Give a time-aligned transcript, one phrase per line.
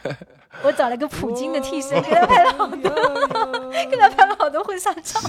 [0.64, 2.80] 我找了个普京的替身给他拍了好多
[3.90, 5.20] 跟他拍了好多婚纱照。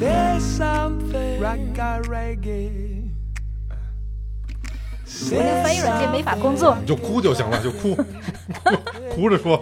[5.32, 6.78] 我那翻译软件没法工作。
[6.80, 7.94] 你就哭就行了就哭。
[9.14, 9.62] 哭着说。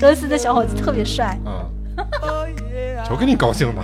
[0.00, 1.38] 德斯的小伙子特别帅。
[1.44, 1.70] 嗯
[3.06, 3.82] 就给你高兴的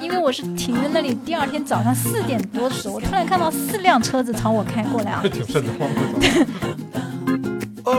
[0.00, 5.22] 因为我是停在那里，第二天早上四点多的时候，我突然看到四辆车子朝我开过来啊！
[5.30, 6.00] 挺瘆得慌的。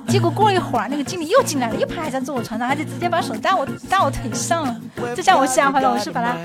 [0.08, 4.76] 结果过了一会儿，那个经理又进来了，又趴在坐我床上，而且直接把手搭我搭我腿上了，
[5.14, 6.36] 这下我吓坏了，我是把他.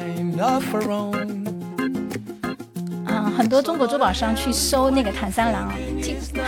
[3.11, 5.73] 啊、很多中国珠宝商去收那个坦三郎啊，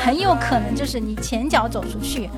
[0.05, 2.29] 很有可能就是你前脚走出去，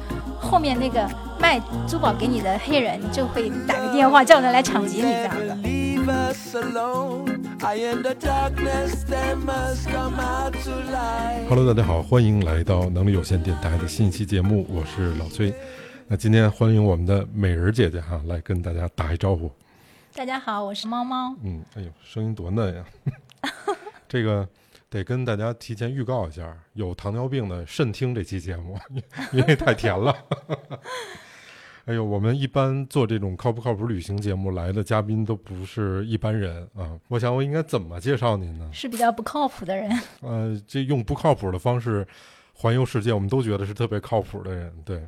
[0.49, 1.08] 后面那个
[1.39, 5.55] 卖珠宝给你的黑人就会打个电话叫人来抢劫你这样的。
[11.47, 15.53] Hello，大家好，欢迎来到能力有限电台的新一期节目，我是老崔。
[16.08, 19.52] 那今天欢迎我们的美人姐姐哈，来跟大家打一招呼。
[20.16, 21.36] 大家好，我是猫猫。
[21.44, 22.83] 嗯，哎呦，声音多嫩呀！
[24.09, 24.47] 这个
[24.90, 28.78] 得跟大家提前预告一下，有糖尿病的慎听这期节目，
[29.32, 30.16] 因为 太甜了。
[31.86, 37.00] 哎呦，我们一般做这种靠不靠谱旅行节目来的嘉宾都不是一般人啊。
[37.08, 38.70] 我想我应该怎么介绍您呢？
[38.72, 39.90] 是比较不靠谱的人，
[40.22, 42.08] 呃，这用不靠谱的方式
[42.54, 45.08] 环游世界，我们都觉得是特别靠谱的人，对。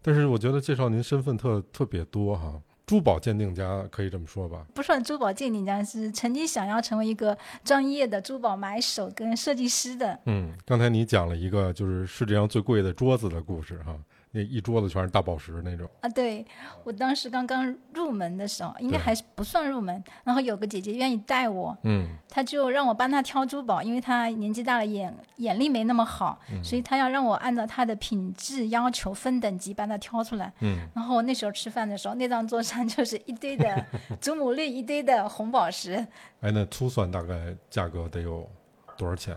[0.00, 2.58] 但是我觉得介绍您身份特特别多哈，
[2.92, 4.66] 珠宝鉴定家可以这么说吧？
[4.74, 10.20] 不算珠宝鉴定家，是曾经想要成为一个专业的珠宝买手跟设计师的。
[10.26, 13.96] 嗯，刚才你讲了一个就是世界上最贵的桌子的故事哈，
[14.34, 15.86] 那一桌子全是大宝石那种。
[16.00, 16.44] 啊，对
[16.84, 20.02] 我当时刚刚入门的时候，应该还是不算入门。
[20.24, 30.50] 然后有个姐姐愿意带我，嗯她就让我帮她挑珠宝，因为她年纪大了，眼眼力没那么好，所以她要让我按照她的品质要求分等级帮她挑出来。
[30.60, 33.86] 嗯，然后我那时候吃饭的时候，那张桌上就是一堆的
[34.18, 35.94] 祖母绿，一堆的红宝石，
[36.40, 38.48] 哎，那粗算大概价格得有
[38.96, 39.36] 多少钱？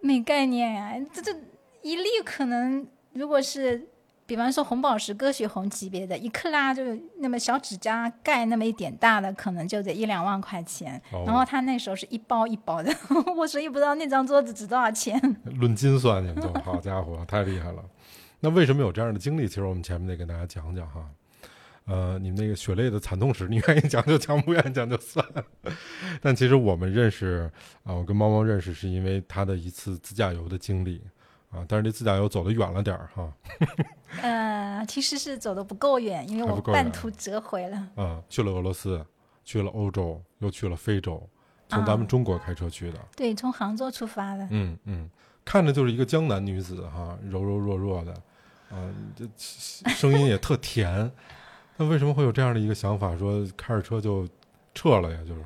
[0.00, 1.30] 没概念呀、这这
[1.82, 3.88] 一粒可能如果是。
[4.26, 6.84] 比方说红宝石、歌雪红级别的，一克拉就
[7.18, 11.02] 那么小指甲盖那么一点大的，可能就得一两万块钱。
[11.10, 12.94] 哦然后他那时候是一包一包的，
[13.36, 15.20] 我所以不知道那张桌子值多少钱。
[15.58, 17.82] 论斤算，你们都好家伙，太厉害了。
[18.38, 19.48] 那为什么有这样的经历？
[19.48, 21.04] 其实我们前面得跟大家讲讲哈。
[21.86, 25.26] 呃，你们那个血泪的惨痛史，你愿意讲就讲，不愿意讲就算。
[26.22, 27.50] 但其实我们认识
[27.82, 31.02] 啊、我跟猫猫认识是因为他的一次自驾游的经历
[31.50, 33.32] 啊，但是这自驾游走得远了点儿哈，
[34.22, 37.76] 呃，其实是走的不够远，因为我半途折回了。
[37.96, 39.04] 啊，去了俄罗斯，
[39.44, 41.20] 去了欧洲，又去了非洲，
[41.68, 42.98] 从咱们啊中国开车去的。
[43.16, 44.46] 对，从杭州出发的。
[44.50, 45.10] 嗯嗯，
[45.44, 48.12] 看着就是一个江南女子哈，柔柔弱弱的，
[48.70, 49.28] 啊，这
[49.90, 51.10] 声音也特甜。
[51.76, 54.28] 那为什么会有这样的一个想法，说开着车就
[54.72, 55.18] 撤了呀？
[55.26, 55.42] 就是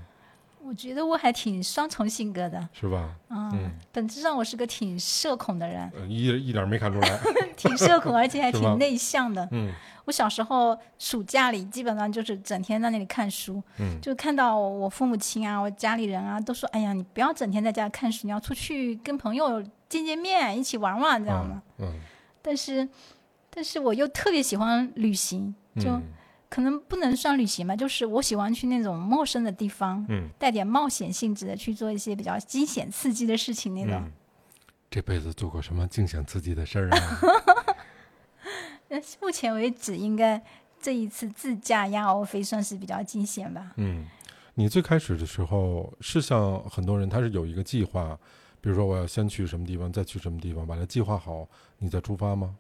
[0.66, 3.14] 我觉得我还挺双重性格的，是吧？
[3.28, 7.18] 嗯，嗯本质上我是个挺社恐的人，呃一一点没看出来。
[7.56, 9.46] 挺社恐，而且还挺内向的。
[9.52, 9.72] 嗯
[10.06, 21.54] 我小时候暑假里基本上就是整天在那里看书，嗯就看到我父母亲啊、我家里人啊都说：“哎呀，你不要整天在家看书，你要出去跟朋友见见面，一起玩玩，这样的。
[21.54, 22.00] 啊嗯，
[22.42, 22.86] 但是，
[23.48, 26.02] 但是我又特别喜欢旅行，就嗯
[26.54, 33.94] 可能不能算旅行吧，就是我喜欢去那种陌生的地方，嗯带点冒险性质的去做一些比较惊险刺激的事情那种。
[33.94, 34.12] 嗯，
[34.88, 37.18] 这辈子做过什么惊险刺激的事儿啊？
[38.86, 40.40] 呃 目前为止，应该
[40.80, 43.72] 这一次自驾亚欧飞算是比较惊险吧。
[43.78, 44.06] 嗯，
[44.54, 48.16] 你最开始的时候是像很多人，他是有一个计划，
[48.60, 51.48] 比如说我要先去什么地方，再去什么地方，把它计划好，
[51.78, 52.54] 你再出发吗？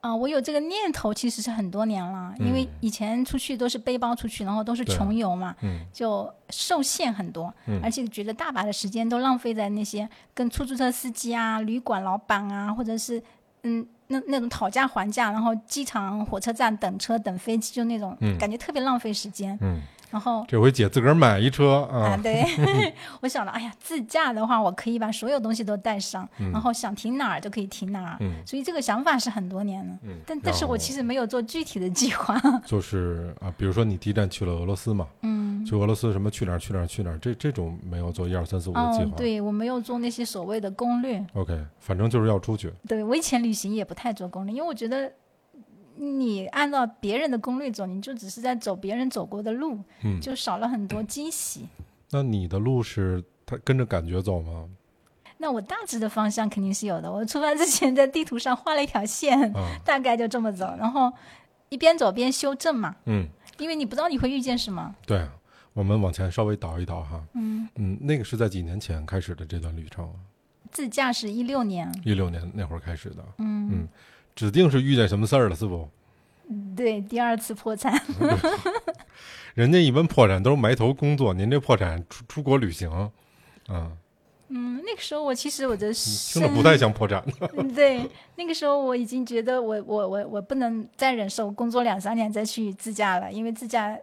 [0.00, 13.22] 啊、我有这个念头其实是很多年了，因为嗯以前出去都是背包出去，然后都是穷游嘛，嗯就受限很多，嗯而且觉得大把的时间都浪费在那些跟出租车司机啊、旅馆老板啊，或者是
[13.64, 19.58] 嗯那那种讨价还价，然后机场、火车站等车、等飞机，就那种、嗯感觉特别浪费时间。
[19.60, 19.80] 嗯，
[20.10, 22.44] 然后这回姐自个儿买一车啊，啊，对，
[23.20, 28.16] 我想了，哎呀，自驾的话，我可以把所有东西都带上，嗯然后想停哪儿就可以停哪儿。
[28.20, 32.40] 嗯所以这个想法是很多年了，嗯，但但是我其实没有做具体的计划。
[32.64, 41.22] 就是啊，比如说你第一站去了俄罗斯嘛，嗯嗯，去俄罗斯什么去哪儿去哪儿去哪儿，这这种没有做一二三四五的计划。，哦对我没有做那些所谓的攻略。
[41.34, 42.72] OK，反正就是要出去。
[42.86, 45.10] 对我以前旅行也不太做攻略，因为我觉得
[45.98, 51.66] 你按照别人的攻略走，你就只是在走别人走过的路，嗯，就少了很多惊喜。
[52.10, 54.68] 那你的路是他跟着感觉走吗？
[55.38, 57.10] 那我大致的方向肯定是有的。
[57.10, 61.12] 我出发之前在地图上画了一条线，啊，大概就这么走，然后
[61.68, 63.28] 一边走边修正嘛，嗯，
[63.58, 64.94] 因为你不知道你会遇见什么。
[65.06, 65.24] 对，
[65.74, 67.22] 我们往前稍微倒一倒哈。
[67.34, 70.14] 嗯，嗯，那个是在几年前开始的这段旅程啊，
[70.72, 73.24] 自驾是一六年，一六年那会儿开始的。
[73.38, 73.88] 嗯，嗯，
[74.38, 75.88] 指定是遇见什么事儿了，是不？
[76.76, 77.92] 对，第二次破产，
[79.54, 82.88] 人家一般破产都是埋头工作，您这破产出出国旅行，
[83.68, 83.90] 嗯，
[84.46, 87.20] 嗯，那个时候我其实我的听着不太像破产。
[87.56, 93.98] 嗯 对，那个时候我已经觉得我我我我不能再忍受工作两三年再去自驾了，因为自驾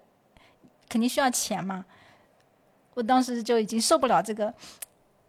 [0.89, 1.85] 肯定需要钱嘛。
[2.93, 4.53] 我当时就已经受不了这个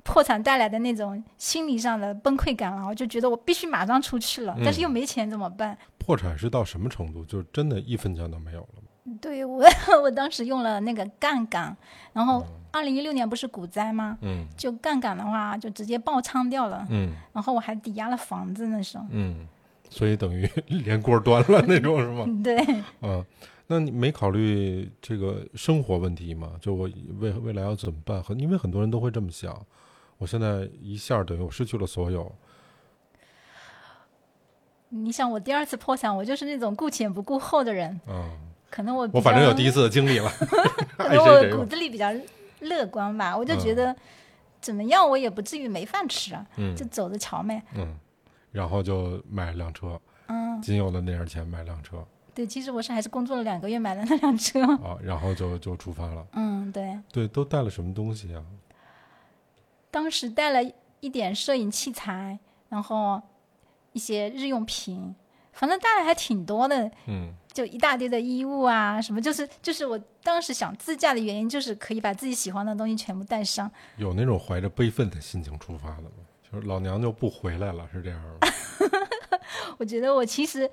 [0.06, 5.76] 破产带来的那种心理上的崩溃感了，我就觉得我必须马上出去了，但是又没钱怎么办？
[5.98, 7.24] 破产是到什么程度？
[7.24, 8.82] 就是真的一分钱都没有了吗？
[9.20, 9.64] 对我
[10.02, 11.76] 我当时用了那个杠杆，
[12.12, 14.16] 然后二零一六年不是股灾吗？
[14.22, 19.04] 嗯就杠杆的话就直接爆仓掉了，嗯然后我还抵押了房子那时候。
[19.10, 19.46] 嗯，
[19.90, 22.26] 所以等于 连锅端了那种是吗？
[22.42, 22.56] 对，
[23.02, 23.24] 嗯，
[23.68, 26.52] 那你没考虑这个生活问题吗？
[26.60, 26.88] 就我
[27.20, 28.20] 未未来要怎么办？
[28.22, 29.54] 很因为很多人都会这么想，
[30.18, 32.30] 我现在一下等于我失去了所有，
[34.88, 38.30] 你想我第二次破产，我就是那种顾前不顾后的人，嗯，
[38.70, 40.30] 可能我我反正有第一次，的经历了，
[40.96, 41.64] 可能我骨。
[41.64, 42.10] 子里比较
[42.60, 43.96] 乐观吧，我就觉嗯得
[44.60, 47.62] 怎么样我也不至于没饭吃啊，嗯就走着瞧呗。
[47.74, 47.94] 嗯，
[48.52, 52.02] 然后就买了辆车，嗯，仅有的那点钱买辆车
[52.34, 54.62] 对，其实我是还是工作了两个月买了那辆车。
[54.76, 56.26] 啊，然后就就出发了。
[56.32, 58.42] 嗯，对，对，都带了什么东西啊？
[59.96, 62.38] 当时带了一点摄影器材，
[62.68, 63.18] 然后
[63.92, 65.14] 一些日用品，
[65.54, 66.90] 反正带了还挺多的。
[67.06, 73.70] 嗯就一大堆的衣物啊，什么就是就是我当时想自驾的原因，就是可以把自己喜欢的东西全部带上。
[73.96, 76.10] 有那种怀着悲愤的心情出发的吗？
[76.42, 78.34] 就是老娘就不回来了，是这样吗？
[79.80, 80.70] 我觉得我其实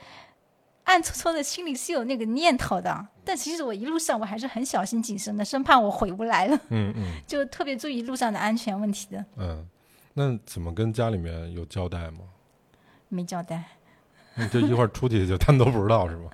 [0.84, 7.14] 暗搓搓的心里是有那个念头的，但其实我一路上我还是很小心谨慎的，生怕我回不来了，嗯嗯。
[7.28, 9.66] 就特别注意路上的安全问题的，嗯，
[10.14, 12.20] 那怎么跟家里面有交代吗？
[13.10, 13.64] 没交代，
[14.36, 16.30] 你这一会儿出去就他们都不知道是吧？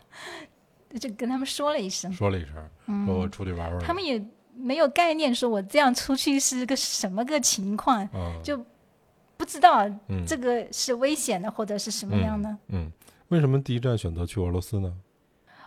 [1.00, 3.80] 就跟他们说了一声，说了一声，说我出去玩玩。
[3.80, 4.20] 他们也
[4.56, 8.66] 没有概念，说我这样出去是个什么个情况，啊，就
[9.38, 12.58] 不知道嗯这个是危险的或者是什么样的。
[12.70, 12.92] 嗯，
[13.30, 14.94] 为什么第一站选择去俄罗斯呢？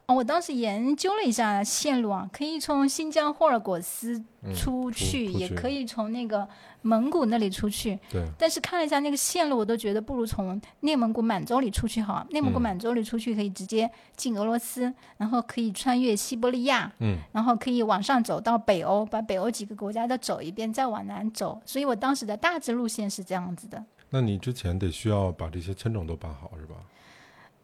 [0.06, 6.46] 哦，我当时研究了一下线路啊，可以从新疆霍尔果斯嗯出出去，也可以从那个
[6.82, 7.96] 蒙古那里出去。
[8.10, 12.26] 对，但是看了一下那个线路，我都觉得不如从内蒙古满洲里出去好。
[12.30, 21.62] 内蒙古嗯满洲里出去可以直接进俄罗斯，然后可以穿越西伯利亚，嗯然后可以往上走到北欧，把北欧几个国家都走一遍，再往南走。
[21.64, 23.84] 所以我当时的大致路线是这样子的。
[24.10, 26.74] 那你之前得需要把这些签证都办好是吧？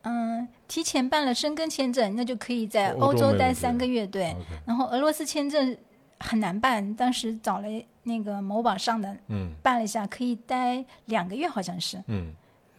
[0.03, 4.07] 嗯，提前办了申根签证，那就可以在欧欧洲洲待三个月。
[4.07, 4.35] 对
[4.65, 5.77] 然后俄罗斯签证
[6.21, 7.69] 很难办，当时找了
[8.05, 12.33] 那个某宝上的嗯办了一下，可以待两个月，好像是嗯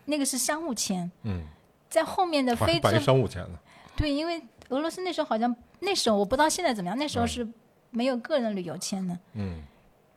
[0.06, 1.10] 那个是商务签。
[1.24, 1.44] 嗯，
[1.90, 3.60] 在后面的非洲办，商务签呢。
[3.96, 7.48] 对，因为俄罗斯那时候好像那时候我不知道现在怎么样，那时候嗯是
[7.92, 9.18] 没有个人旅游签的。
[9.34, 9.62] 嗯，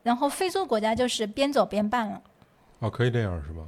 [0.03, 2.23] 然后非洲国家就是边走边办了，
[2.79, 3.63] 哦，可以这样是吧？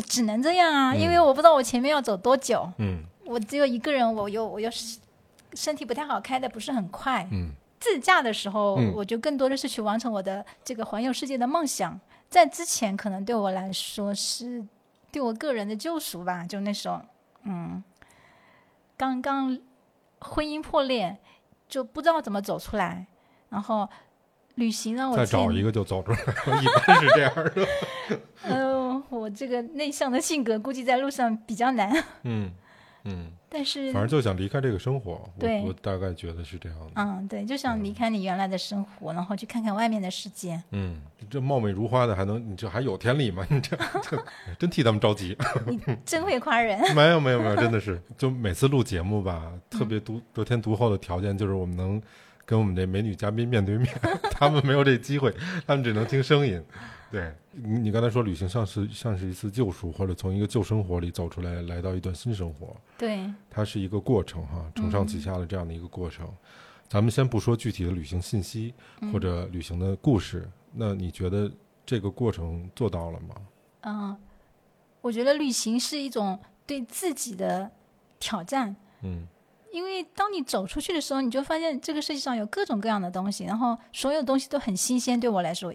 [0.00, 4.70] 呃只能这样啊，嗯因为我不知道我前面要走多久，嗯我只有一个人，我又我又
[5.54, 7.26] 身体不太好，开的不是很快。
[7.30, 11.98] 嗯自驾的时候，嗯我就更多的是去完成我的这个环游世界的梦想。
[12.28, 14.62] 在之前，可能对我来说是
[15.10, 16.44] 对我个人的救赎吧。
[16.44, 17.00] 就那时候，
[17.44, 17.82] 嗯，
[18.96, 19.58] 刚刚
[20.20, 21.16] 婚姻破裂，
[21.68, 23.06] 就不知道怎么走出来，
[23.48, 23.88] 然后
[24.56, 27.68] 旅行让我再找一个就走出来了，一般是这样的。
[28.44, 28.69] 呃，
[29.20, 31.92] 我这个内向的性格，估计在路上比较难。
[32.24, 32.50] 嗯
[33.04, 35.12] 嗯， 但是反，正就想离开这个生活。
[35.12, 36.86] 我对我大概觉得是这样的。
[36.96, 40.62] 嗯，对，就想离开你原来的生活，然后去看看外面的世界。
[40.70, 41.00] 嗯，
[41.30, 43.46] 这貌美如花的还能，你这还有天理吗？
[43.50, 44.24] 你这这
[44.58, 45.36] 真替他们着急。
[45.66, 46.78] 你真会夸人。
[46.94, 52.00] 没有没有没有，真的是，就每次录节目吧，特别独得天独厚的条件就是我们能
[52.44, 53.88] 跟我们这美女嘉宾面对面，
[54.30, 55.34] 他们没有这机会，
[55.66, 56.62] 他们只能听声音。
[57.10, 57.32] 对。
[57.52, 66.28] 你，你刚才说旅行像是像是一次救赎，或者从一个旧生活里走出来，来到一段新生活，对，它是一个过程哈，承上启下的这样的一个过程。
[66.88, 68.74] 咱们先不说具体的旅行信息
[69.12, 71.50] 或者旅行的故事，那你觉得
[71.84, 73.34] 这个过程做到了吗？
[73.82, 74.16] 嗯，
[75.00, 77.70] 我觉得旅行是一种对自己的
[78.18, 79.26] 挑战，嗯。
[79.72, 85.72] 因为当你走出去的时候，你就发现这个世界上有各种各样的东西，然后所有东西都很新鲜，对我来说，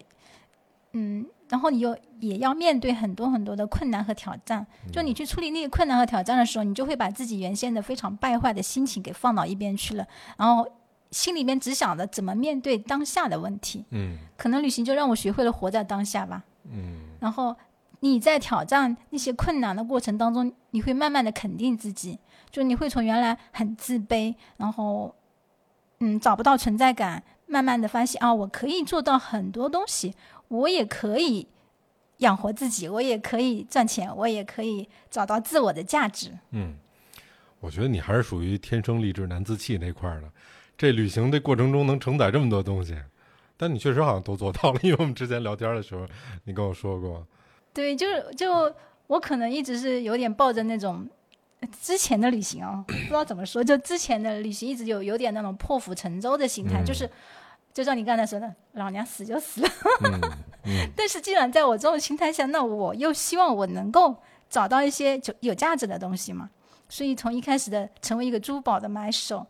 [0.98, 4.66] 嗯，然后你又也要面对很多很多的困难和挑战。
[4.90, 10.06] 就你去处理那个困难和挑战的时候，你就会把自己原先的非常败坏的心情给放到一边去了，
[10.38, 10.66] 然后
[11.10, 13.84] 心里面只想着怎么面对当下的问题。
[13.90, 16.42] 嗯可能旅行就让我学会了活在当下吧。
[16.70, 17.54] 嗯然后
[18.00, 22.18] 你在挑战那些困难的过程当中，你会慢慢的肯定自己，
[22.50, 25.14] 就你会从原来很自卑，然后
[26.00, 30.14] 嗯找不到存在感，慢慢的发现啊，我可以做到很多东西，
[30.48, 31.46] 我也可以
[32.18, 36.30] 养活自己，我也可以赚钱，我也可以找到自我的价值。
[36.50, 36.74] 嗯，
[37.60, 40.30] 我觉得你还是属于天生丽质难自弃那块儿的。
[40.78, 42.94] 这旅行的过程中能承载这么多东西，
[43.56, 46.06] 但你确实好像都做到了，因为我们之前聊天的时候，
[46.44, 47.26] 你跟我说过，
[47.72, 48.74] 对，就是就
[49.06, 51.08] 我可能一直是有点抱着那种
[51.60, 57.08] 呃之前的旅行啊，不知道怎么说，就之前的旅行一直有有点那种破釜沉舟的心态，嗯就是
[57.76, 59.68] 就像你刚才说的，老娘死就死了。
[60.04, 60.20] 嗯
[60.64, 64.16] 嗯 但是既然在我这种心态下，那我又希望我能够
[64.48, 66.48] 找到一些就有价值的东西嘛。
[66.88, 69.46] 所以从一开始的成为一个珠宝的买手，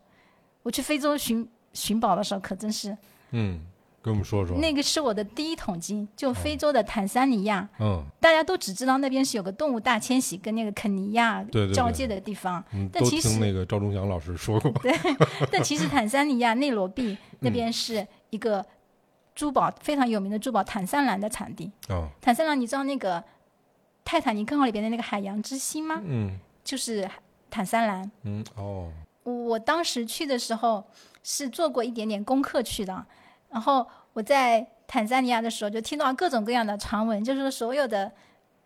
[0.61, 2.97] 我去非洲寻寻宝的时候，可真是
[3.31, 3.61] 嗯，
[4.01, 7.69] 跟我们说说，那个是我的第一桶金，就非洲的坦桑尼亚。
[7.79, 11.41] 嗯大家都只知道那边是有个动物大迁徙跟那个肯尼亚
[11.73, 14.93] 交界的地方，但其实听那个赵忠祥老师说过， 对
[15.49, 18.65] 但其实坦桑尼亚内罗毕那边是一个
[19.35, 21.71] 珠宝非常有名的珠宝坦桑兰的产地。
[21.89, 23.23] 哦，坦桑兰，你知道那个
[24.03, 26.01] 泰坦尼克号里边的那个海洋之心吗？
[26.03, 27.09] 嗯就是
[27.49, 28.11] 坦桑兰。
[28.23, 28.91] 嗯哦，
[29.23, 30.83] 我当时去的时候
[31.23, 33.05] 是做过一点点功课去的，
[33.49, 38.11] 然后我在坦桑尼亚的时候就听到各种各样的传闻，就是说所有的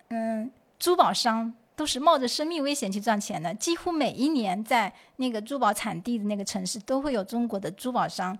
[0.10, 8.38] 嗯珠宝商都是冒着生命危险去赚钱的，几乎每一年在那个珠宝产地的那个城市都会有中国的珠宝商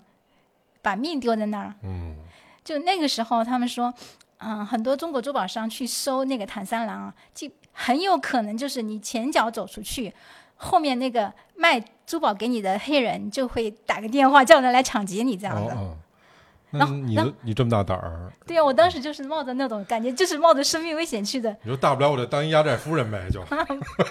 [0.82, 1.72] 把命丢在那儿。
[1.82, 2.16] 嗯
[2.64, 3.92] 就那个时候，他们说，
[4.38, 10.12] 嗯，很多中国珠宝商去收那个坦三郎啊，就很有可能就是你前脚走出去，
[10.54, 15.74] 后面那个卖珠宝给你的黑人就会打个电话叫人来抢劫你这样的。
[15.74, 23.44] 哦哦，那你的你这么大胆儿，对啊，我当时就是冒着那种感觉，就是冒着生命危险去的，你说大不了我就当一压寨夫人呗，就，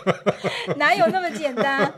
[0.75, 1.92] 哪有那么简单？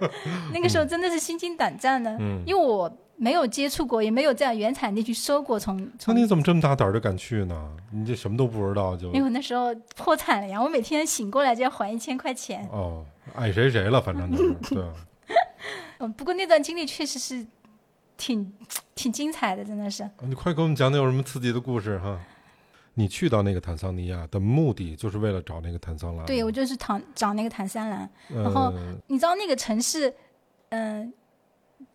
[0.53, 7.71] 那个时候真的是心惊胆战的，嗯，因为我没有接触过，也没有在原产地去收过从那从你怎么这么大胆儿就敢去呢？
[7.91, 12.67] 你这什么都不知道就因为我那时候破产了呀，我每天醒过来就要还一千块钱。
[12.71, 13.05] 哦，
[13.35, 14.83] 爱谁谁了，反正就是对，
[15.99, 17.45] 嗯，不过那段经历确实是
[18.17, 18.51] 挺
[18.95, 20.09] 挺精彩的，真的是。
[20.21, 22.19] 你快给我们讲讲有什么刺激的故事哈？
[22.95, 28.07] 你去到那个坦桑尼亚的目的就是为了找那个坦桑兰，对，我就是躺找那个坦桑兰。
[28.29, 28.71] 呃，然后
[29.07, 30.13] 你知道那个城市，
[30.69, 31.11] 嗯、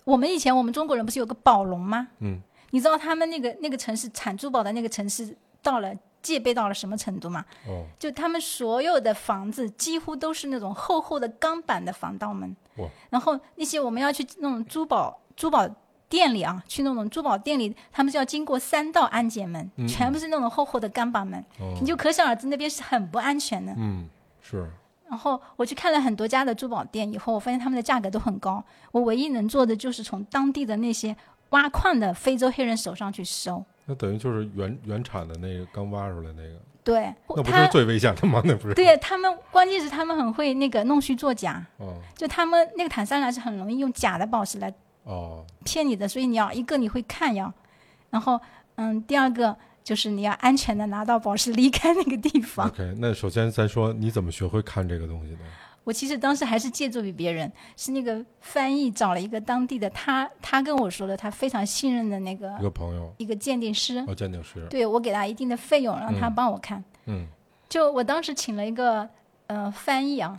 [0.05, 2.09] 我们以前我们中国人不是有个宝龙吗？
[2.21, 2.41] 嗯，
[2.71, 7.45] 你知道他们那个那个城市产珠宝的那个城市到了戒备到了什么程度吗？
[7.67, 12.55] 哦，就他们所有的房子几乎都是那种厚厚的钢板的防盗门。
[12.77, 15.69] 哇，然后那些我们要去那种珠宝珠宝
[16.09, 19.87] 店里啊，去那种珠宝店里，他们是要经过三道安检门，嗯。
[19.87, 21.77] 全部是那种厚厚的钢板门，哦。
[21.81, 23.75] 你就可想而知那边是很不安全的。
[23.77, 24.09] 嗯
[24.41, 24.71] 是
[25.09, 28.63] 然后我去看了很多家的珠宝店以后，我发现他们的价格都很高。
[28.93, 31.17] 我唯一能做的就是从当地的那些
[31.51, 33.65] 挖矿的非洲黑人手上去收。
[33.87, 38.43] 那等于就是原原产的那个刚挖出来那个，对，那不是最危险的吗？
[38.45, 38.75] 那不是？
[38.75, 41.65] 对他们，关键是他们很会那个弄虚作假。
[41.79, 44.71] 哦就他们那个坦桑兰是很容易用假的宝石来
[45.05, 47.51] 哦，骗你的，所以你要一个你会看要，
[48.11, 48.39] 然后
[48.75, 49.57] 嗯，第二个
[49.89, 52.69] 就是你要安全的拿到宝石离开那个地方。
[52.69, 55.39] OK，那首先咱说你怎么学会看这个东西的？
[55.83, 66.85] 我其实当时还是借助于别人，是那个翻译找了一个当地的他，他跟我说的他非常信任的那个一个朋友，一个鉴定师，哦，鉴定师，对我给他一定的费用，让他嗯帮我看。
[67.07, 67.27] 嗯
[67.67, 69.09] 就我当时请了一个
[69.47, 70.39] 呃翻译啊，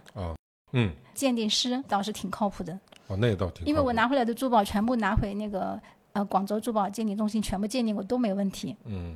[0.74, 2.80] 嗯，鉴定师，倒是挺靠谱的。
[3.08, 5.82] 哦，那倒挺因为我拿回来的珠宝全部拿回那个
[6.14, 8.76] 呃广州珠宝鉴定中心全部鉴定过都没问题。
[8.86, 9.16] 嗯，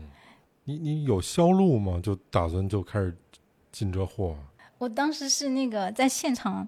[0.65, 1.99] 你你有销路吗？
[2.01, 3.15] 就打算就开始
[3.71, 4.35] 进这货？
[4.77, 6.67] 我当时是那个在现场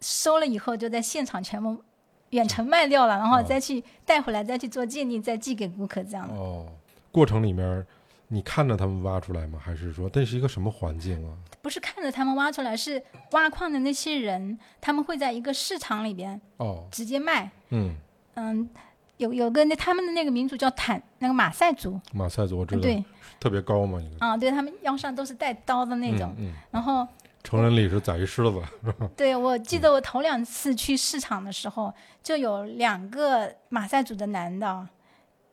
[0.00, 1.82] 收了以后，就在现场全部
[2.30, 6.34] 远程卖掉了，然后哦再去带回来，再去做鉴定，再寄给顾客这样的。
[6.34, 6.66] 哦，
[7.10, 7.86] 过程里面
[8.28, 9.58] 你看着他们挖出来吗？
[9.62, 11.36] 还是说那是一个什么环境啊？
[11.62, 17.50] 不是看着他们挖出来，是挖矿的那些人，他们会在一个市场里边哦，直接卖。
[17.70, 17.94] 嗯
[18.34, 18.68] 嗯，
[19.16, 23.04] 有有个那他们的那个民族叫坦那个马赛族，马赛族我知道，对
[23.40, 26.34] 特别高嘛，应该啊，对他们腰上都是带刀的那种。
[26.38, 27.06] 嗯，嗯然后
[27.44, 28.60] 成人礼是宰一狮子，
[29.16, 31.92] 对我记得我头两次去市场的时候，
[32.22, 34.86] 就有两个马赛族的男的，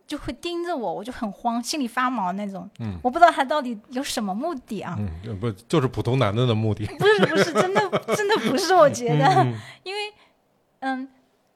[0.08, 2.70] 就会盯着我，我就很慌，心里发毛那种。
[2.80, 4.98] 嗯我不知道他到底有什么目的啊？
[5.39, 6.86] 不就是普通男的的目的？
[6.98, 7.82] 不是不是，真的
[8.15, 10.00] 真的不是，我觉得，嗯 因为
[10.80, 11.08] 嗯，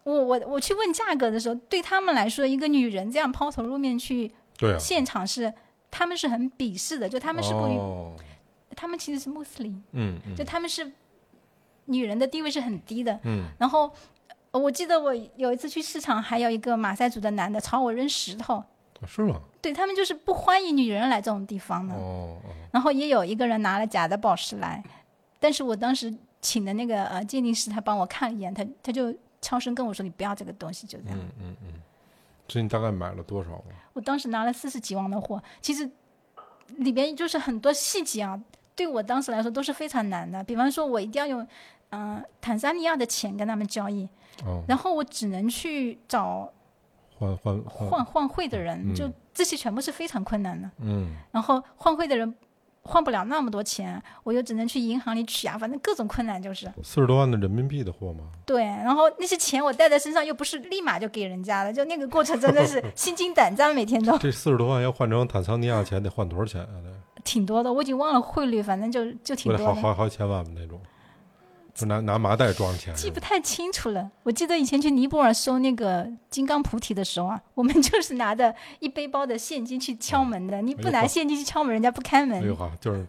[0.03, 5.51] 我我我去问价格的时候，对他们来说，一个女人这样抛头露面去对啊，现场是。
[5.91, 8.15] 他们是很鄙视的，就他们是不
[8.75, 10.91] 他们其实是穆斯林，嗯嗯就他们是
[11.85, 13.91] 女人的地位是很低的，嗯然后
[14.51, 18.63] 呃我记得我有一次去市场，还有一个马赛族的男的朝我扔石头，
[19.05, 19.41] 是吗？
[19.61, 21.93] 对他们就是不欢迎女人来这种地方的。
[21.95, 24.81] 哦哦，然后也有一个人拿了假的宝石来，
[25.39, 31.17] 但是我当时请的那个呃鉴定师，他帮我看了一眼，他他就悄声跟我说：“你不要这个东西。”就这样。
[31.19, 31.73] 嗯嗯嗯，
[32.49, 33.69] 这你大概买了多少啊？
[33.93, 35.89] 我当时拿了四十几万的货，其实
[36.77, 38.41] 里边就是很多细节啊，
[38.75, 40.43] 对我当时来说都是非常难的。
[40.43, 41.41] 比方说，我一定要用
[41.91, 44.09] 嗯、呃坦桑尼亚的钱跟他们交易，
[44.43, 46.51] 哦，然后我只能去找
[47.17, 50.69] 换换换，换换汇的人，嗯就这些全部是非常困难的。
[50.79, 52.35] 嗯然后换汇的人
[52.89, 56.65] 换不了那么多钱，我又只能去银行里取啊，反正各种困难就是。
[56.83, 58.25] 四十多万的人民币的货吗？
[58.45, 66.75] 对，然后那些钱我带在身上，又不是立马就给人家了，就那个过程真的是 心惊胆战，每天都这四十多万要换成坦桑尼亚钱得换多少钱啊？
[66.83, 70.81] 得挺多的，我已经忘了汇率，反正就就挺多的，好好几千万吧那种，
[71.81, 72.93] 就拿拿麻袋装钱。
[72.95, 74.09] 记不太清楚了。
[74.23, 82.41] 我记得以前去尼泊尔收那个金刚菩提的时候啊，我们 就是拿着一背包的现金去敲门的，你不拿现金去敲门，人家不开门。
[82.41, 83.07] 哎呦哈，就是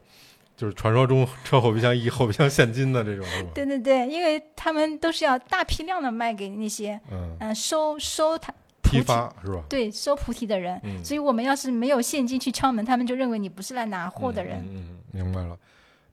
[0.57, 3.51] 就是传说中车后备箱一后备箱现金的这种是吧？
[3.55, 9.63] 对对对，因为他们都是要大批量的卖给那些嗯，收收他批发是吧？
[9.69, 14.59] 对收菩提的人，嗯所以我们要是没有现金去敲门，他们就认为你不是来拿货的人。
[14.59, 15.57] 嗯嗯，嗯明白了。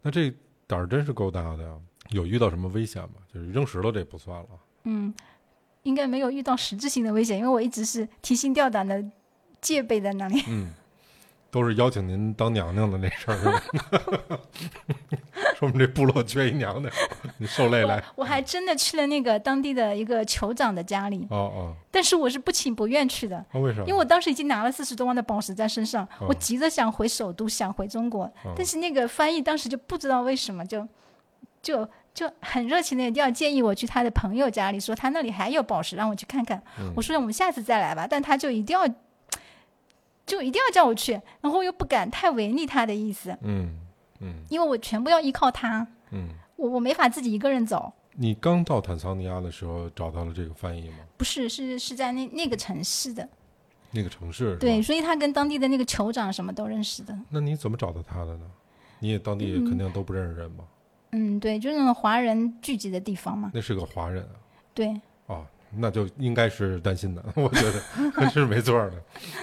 [0.01, 0.31] 那这
[0.65, 1.69] 胆儿真是够大的呀！
[2.09, 3.15] 有遇到什么危险吗？
[3.33, 4.47] 就是扔石头这不算了。
[4.83, 5.13] 嗯，
[5.83, 9.03] 应该没有遇到实质性的危险，因为我一直是提心吊胆的
[9.61, 10.43] 戒备在那里。
[10.47, 10.71] 嗯，
[11.51, 13.61] 都是邀请您当娘娘的那事儿？
[15.57, 16.93] 说我们这部落缺一娘娘，
[17.37, 18.03] 你受累来。
[18.15, 23.79] 我还真的去了那个当地的一个酋长的家里，哦哦，但是我是不情不愿去的，那、为啥？
[23.81, 30.87] 因为我当时已经拿了四十多万的宝石在身上，哦我急着想回首都，想回中国，哦但是那个翻译当时就不知道为什么就
[31.61, 36.61] 就就很热情的一定要建议我去他的朋友家里，说他那里还有宝石，让我去看看。
[36.79, 38.87] 嗯我说我们下次再来吧，但他就一定要
[40.25, 43.79] 就一定要叫我去，然后又不敢太违逆他的意思，嗯
[44.19, 47.93] 嗯因为我全部要依靠他，嗯，我我没法自己一个人走。
[48.19, 50.97] 你刚到坦桑尼亚的时候找到了这个翻译吗？
[51.17, 53.29] 不是，是是在那那个城市的，
[53.91, 57.15] 那个城市对，，所以他跟当地的那个酋长什么都认识的。
[57.29, 58.45] 那你怎么找到他的呢？
[58.99, 60.63] 你也当地嗯肯定都不认识人吧？
[60.63, 60.76] 嗯，
[61.39, 63.51] 对，就是那种华人聚集的地方嘛。
[63.53, 64.35] 那是个华人啊。
[64.73, 68.93] 对，哦，那就应该是担心的， 我觉得是没错的。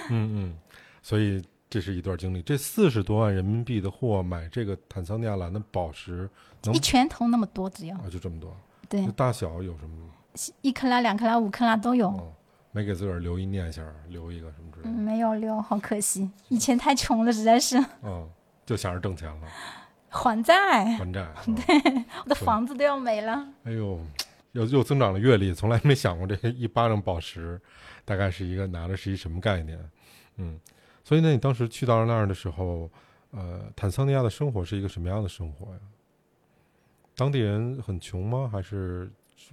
[0.09, 0.57] 嗯嗯，
[1.01, 2.41] 所以这是一段经历。
[2.41, 6.29] 这四十多万人民币的货买这个坦桑尼亚蓝的宝石，
[6.63, 8.55] 能一拳头那么多，只要啊就这么多。
[8.87, 10.09] 对，大小有什么？
[10.61, 12.07] 一克拉、两克拉、五克拉都有。
[12.07, 12.31] 哦，
[12.71, 15.01] 没给自个儿留一念想，留一个什么之类嗯，的。
[15.01, 18.29] 没有留，好可惜，以前太穷了，实在是嗯，
[18.65, 19.47] 就想着挣钱了，
[20.15, 21.27] 还债，还债。
[21.45, 23.47] 对我的房子都要没了。
[23.65, 23.99] 哎呦，
[24.53, 27.59] 又又增长了阅历，从来没想过这一巴掌宝石
[28.05, 29.77] 大概是一个拿的是一什么概念。
[30.37, 30.59] 嗯，
[31.03, 32.89] 所以呢，你当时去到那儿的时候，
[33.31, 35.79] 呃，坦桑尼亚的生活是一个什么样的生活呀？
[37.17, 38.49] 当地人很穷吗？
[38.51, 39.11] 还是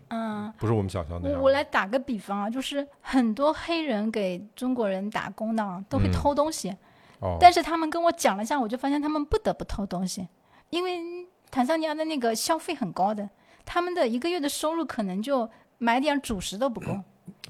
[0.08, 1.38] 嗯，不是我们想象那样？
[1.38, 6.74] 我我来打个比方啊，就是很多黑人给中国人打工的啊都会嗯偷东西，
[7.20, 10.26] 哦，但是他们跟我讲了一下，我就发现他们不得不偷东西，
[10.72, 13.28] 因为坦桑尼亚的那个消费很高的，
[13.62, 16.92] 他们的一个月的收入可能就买点主食都不够。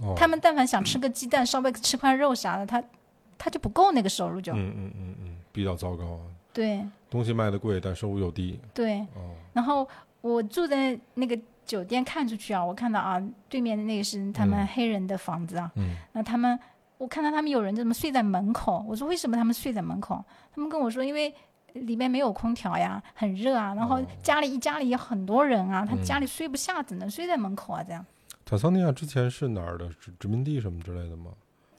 [0.00, 2.82] 哦他们但凡想吃个鸡蛋，稍微吃块肉啥的，他
[3.38, 4.52] 他就不够那个收入就。
[4.52, 6.20] 嗯嗯嗯嗯，比较糟糕啊，
[6.52, 8.58] 对东西卖的贵，但收入又低。
[8.74, 9.86] 对，哦，然后
[10.20, 16.58] 我住在那个酒店看出去啊，我看到啊，对面的那个是他们嗯黑人的房子啊，嗯那他们
[16.98, 20.24] 我看到他们有人怎么睡在门口，我说为什么他们睡在门口？
[20.52, 21.32] 他们跟我说因为。
[21.74, 23.74] 里面没有空调呀，很热啊。
[23.74, 27.82] 然后哦家里一家里有很多人啊，他嗯家里睡不下，只能睡在门口啊。
[27.82, 28.04] 这样
[28.44, 31.30] 坦桑尼亚之前是哪儿的殖殖民地什么之类的吗？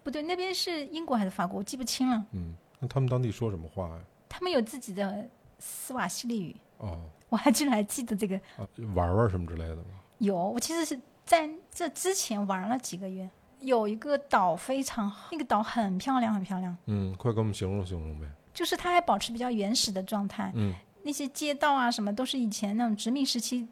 [0.03, 2.25] 不对，那边是英国还是法国，我记不清了。
[2.31, 3.99] 嗯，那他们当地说什么话呀？
[4.27, 5.29] 他们有自己的
[5.59, 8.35] 斯瓦西里语，哦，我还居然还记得这个。
[8.57, 9.83] 啊，玩玩什么之类的吗？
[10.17, 13.29] 有，我其实是在这之前玩了几个月，
[13.59, 18.27] 有一个岛非常好，那个岛很漂亮，很漂亮，嗯，快给我们形容形容呗。
[18.53, 23.67] 就是它还保持比较原始的状态，嗯那些街道啊什么都是以前那种殖民时期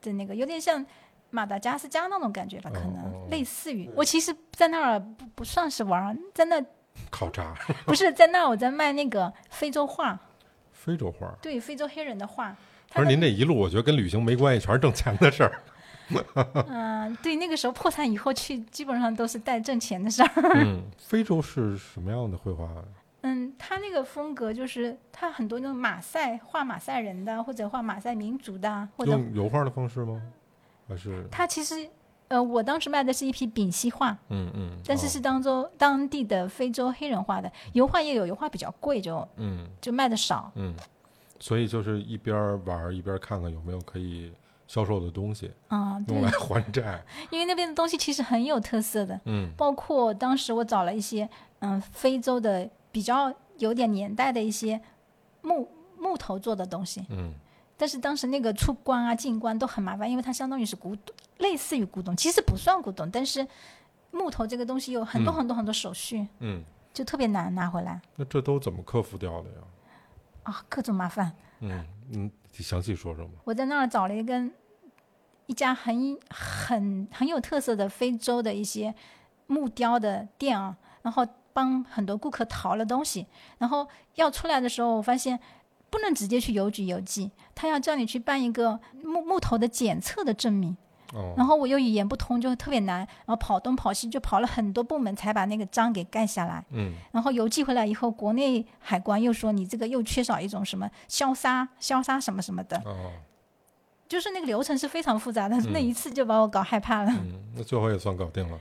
[0.00, 0.84] 的那个，有点像
[1.30, 3.90] 马达加斯加那种感觉吧，可能、类似于。
[3.96, 6.62] 我其实，在那儿不不算是玩儿，在那
[7.10, 7.54] 考察
[7.86, 10.18] 不是在那儿我在卖那个非洲画，
[10.72, 11.28] 非洲画。
[11.42, 12.54] 对非洲黑人的画。
[12.92, 15.62] 不是您这一路，我觉得跟旅行没关系，全是挣钱的事儿。
[16.68, 20.30] 嗯、对，那个时候破产以后去，基本上都是带挣钱的事儿。
[20.56, 22.68] 嗯，非洲是什么样的绘画？
[23.22, 30.20] 嗯，他那个风格就是他很多那种马赛画马赛人的，或者画马赛民族的，或者用油画的方式吗？
[30.88, 31.88] 还是他其实
[32.28, 34.70] 呃，我当时卖的是一批丙烯画，嗯嗯？
[34.70, 40.50] 哦但是是当州当地的非洲黑人画的，油画也有，油画比较贵，就嗯就卖的少。
[40.54, 40.74] 嗯，
[41.38, 44.32] 所以就是一边玩一边看看有没有可以
[44.66, 47.02] 销售的东西，嗯，对用来， 还债。
[47.30, 51.28] 因为那边的东西其实很有特色的，嗯包括当时我找了一些
[51.60, 54.80] 嗯非洲的比较有点年代的一些
[55.42, 57.32] 木木头做的东西，嗯
[57.76, 63.46] 但是当时那个出关啊进关都很麻烦，因为它相当于是古董，类似于古董，其实不算古董，但是
[64.10, 69.56] 木头这个东西有很多嗯很多很多手续，嗯，就特别难拿回来那这都怎么克服掉的呀？
[70.42, 71.32] 啊，各种麻烦。
[71.60, 73.32] 嗯嗯，详细说说吧。
[73.44, 74.52] 我在那儿找了一根
[75.46, 78.94] 一家很很很有特色的非洲的一些
[79.46, 83.26] 木雕的店啊，然后帮很多顾客淘了东西，
[83.58, 85.38] 然后要出来的时候，我发现
[85.90, 90.76] 不能直接去邮局邮寄，他要叫你去办一个木木头的检测的证明，
[91.12, 96.64] 哦，然后我又语言不通，就特别难，然后跑东跑西，就跑了很多部门才把那个章给盖下来。
[96.70, 96.92] 嗯。
[97.12, 103.10] 然后邮寄回来以后，国内海关又说你这个又缺少一种什么消杀、消杀什么什么的，哦。
[104.08, 105.72] 就是那个流程是非常复杂的，嗯。
[105.72, 107.12] 那一次就把我搞害怕了。
[107.12, 108.58] 嗯，那最后也算搞定了。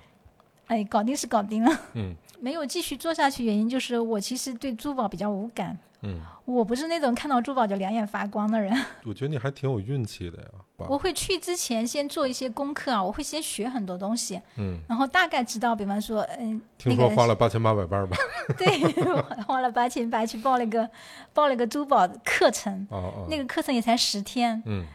[0.68, 8.74] 哎，搞定是搞定了，嗯没有继续做下去，原因就是我其实对珠宝比较无感，嗯，我不是那种看到珠宝就两眼发光的人。
[9.06, 10.48] 我觉得你还挺有运气的呀。
[10.88, 18.16] 我会去之前先做一些功课啊，我会先学很多东西，嗯，然后大概知道，比方说，嗯，听说花了八千八百八十八。
[18.58, 20.90] 对，花了八千八去报了一个
[21.34, 24.86] 报了一个珠宝课程，哦哦，那个课程也才十天，嗯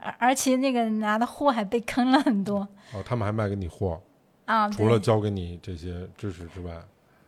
[0.00, 2.60] 而而且那个拿的货还被坑了很多
[2.94, 4.00] 哦，他们还卖给你货，
[4.48, 4.68] 啊。
[4.68, 6.72] 除了教给你这些知识之外，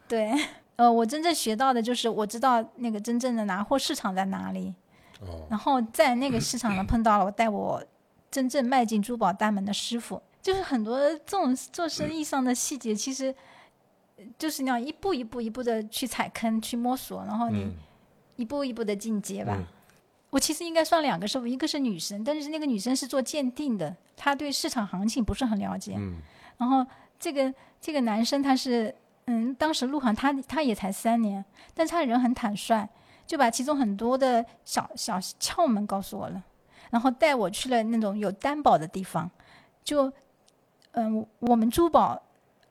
[0.08, 0.32] 对，
[0.76, 4.74] 呃，我真正学到的就是我知道那个真正的拿货市场在哪里，
[5.20, 7.82] 哦， 然后在那个市场上碰到了我带我
[8.30, 13.34] 真正迈进珠宝大门的师傅，就是很多这种做生意上的细节，其实
[14.16, 17.74] 呃就是那样一步一步一步的去踩坑去摸索，然后你嗯
[18.36, 19.54] 一步一步的进阶吧。
[19.56, 19.64] 嗯
[20.30, 25.96] 我其实应该算两个师傅，一个是女生，但是那个女生是做鉴定的，她对市场行情不是很了解。
[25.98, 26.18] 嗯
[26.56, 26.86] 然后
[27.20, 28.92] 这个这个男生他是，
[29.26, 32.88] 嗯，当时入行他他也才三年，但是他人很坦率，
[33.26, 36.42] 就把其中很多的小小窍门告诉我了，
[36.90, 39.30] 然后带我去了那种有担保的地方，
[39.84, 40.12] 就，
[40.92, 42.20] 嗯，我们珠宝。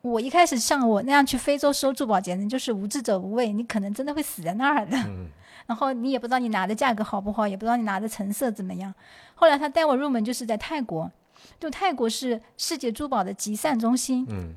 [0.02, 4.98] 我一开始像我那样去非洲收珠宝，简直就是无知者无畏，你可能真的会死在那儿的。
[4.98, 5.28] 嗯
[5.68, 8.96] 然后你也不知道你拿的价格好不好，也不知道你拿的成色怎么样。
[9.36, 11.12] 后来他带我入门就是在泰国，
[11.60, 14.54] 就泰国是世界珠宝的集散中心，嗯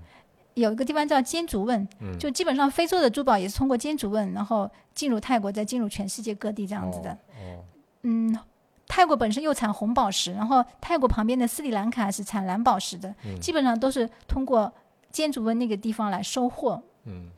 [0.54, 7.10] 有一个地方叫坚竹汶，嗯，就基本上非洲的珠宝也是通过坚竹汶，然后进入泰国，再进入全世界各地这样子的。
[7.12, 7.64] 哦，
[8.02, 8.38] 嗯，
[8.86, 14.70] 泰国本身又产红宝石，然后泰国旁边的斯里兰卡是产蓝宝石的，嗯基本上都是通过
[15.10, 16.82] 坚竹问那个地方来收货。
[17.04, 17.30] 嗯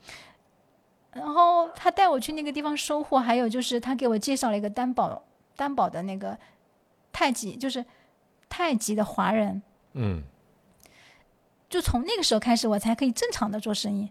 [1.13, 5.23] 然后他带我去那个地方收货，还有就是他给我介绍了一个担保
[5.55, 6.37] 担保的那个
[7.13, 7.85] 太极，就是
[8.55, 9.61] 太极的华人。
[9.95, 10.23] 嗯
[11.69, 14.09] 就从那个时候开始，我才可以正常的做生意。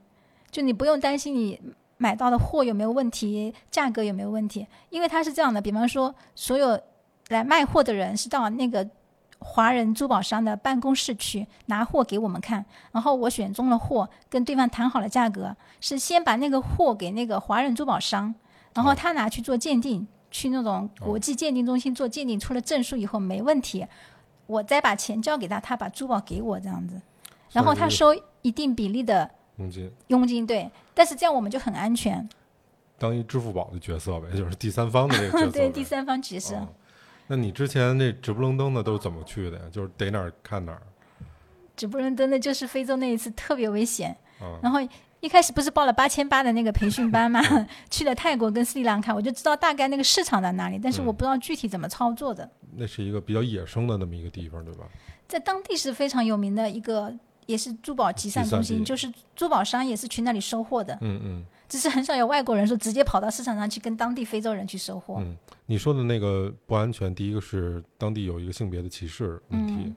[0.51, 1.57] 就你不用担心你
[1.97, 5.61] 买到的货有没有问题，价格有没有问题，因为它是这样的。
[5.61, 6.77] 比方说，所有
[7.29, 8.85] 来卖货的人是到那个
[9.39, 18.35] 华人珠宝商的办公室去拿货给我们看，然后我选中了货，跟对方谈好了价格，是先把那个货给那个华人珠宝商，
[18.73, 23.87] 然后他拿去做鉴定，去那种国际鉴定中心做鉴定，出了证书以后没问题，
[24.45, 27.01] 我再把钱交给他，他把珠宝给我这样子。
[27.51, 32.27] 然后他收一定比例的佣金，佣金，对，但是这样我们就很安全，
[32.97, 35.51] 当一支付宝的角色呗， 就是第三方的这个角色。
[35.51, 36.67] 对第三方角色、哦
[37.27, 39.63] 那你之前那直不愣登的都是怎么去的呀？
[39.71, 40.81] 就是逮哪儿看哪儿
[41.73, 44.59] 直不愣登的就是非洲那一次特别危险，嗯？
[44.61, 44.79] 然后
[45.23, 47.39] 一开始不是报了八千八的那个培训班吗，
[47.89, 52.49] 去了泰国跟斯里兰卡，我就知道大概那个市场在哪里，但是嗯我不知道具体怎么操作的。
[52.75, 54.83] 那是一个比较野生的那么一个地方，对吧？
[55.25, 57.13] 在当地是非常有名的一个
[57.45, 65.15] 也是珠宝集散中心，就是珠宝商也是去那里收货的，嗯嗯只是很少有外国人说直接跑到市场上去跟当地非洲人去收货。
[65.19, 69.95] 嗯，你说的那个不安全，第一个是当地有一个性别的歧视问题，嗯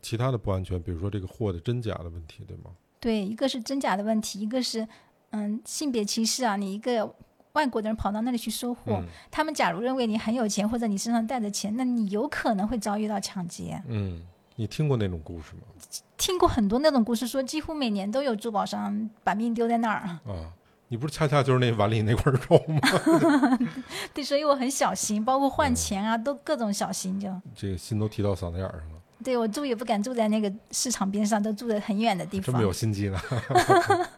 [0.00, 2.70] 其他的不安全，比如说这个货的真假的问题，对吗？
[3.04, 4.88] 对，一个是真假的问题，一个是
[5.30, 7.14] 嗯性别歧视啊，你一个。
[7.54, 13.80] 外国的人跑到那里去收货，嗯他们假如认为你很有钱，或者你身上带着钱，那你有可能会遭遇到抢劫。
[13.86, 14.20] 嗯，
[14.56, 15.62] 你听过那种故事吗？
[16.16, 20.00] 听过很多那种故事，说几乎每年都有珠宝商把命丢在那儿。
[20.00, 20.50] 啊，
[20.88, 22.80] 你不是恰恰就是那碗里那块肉吗？
[24.12, 27.32] 对，所以我很小心，包括换嗯钱啊，都各种小心就。
[27.54, 32.60] 这个心都提到嗓子眼儿上了，对我住也不敢住在那个市场边上，都住在很远的地方这么。
[32.62, 33.18] 有心机呢，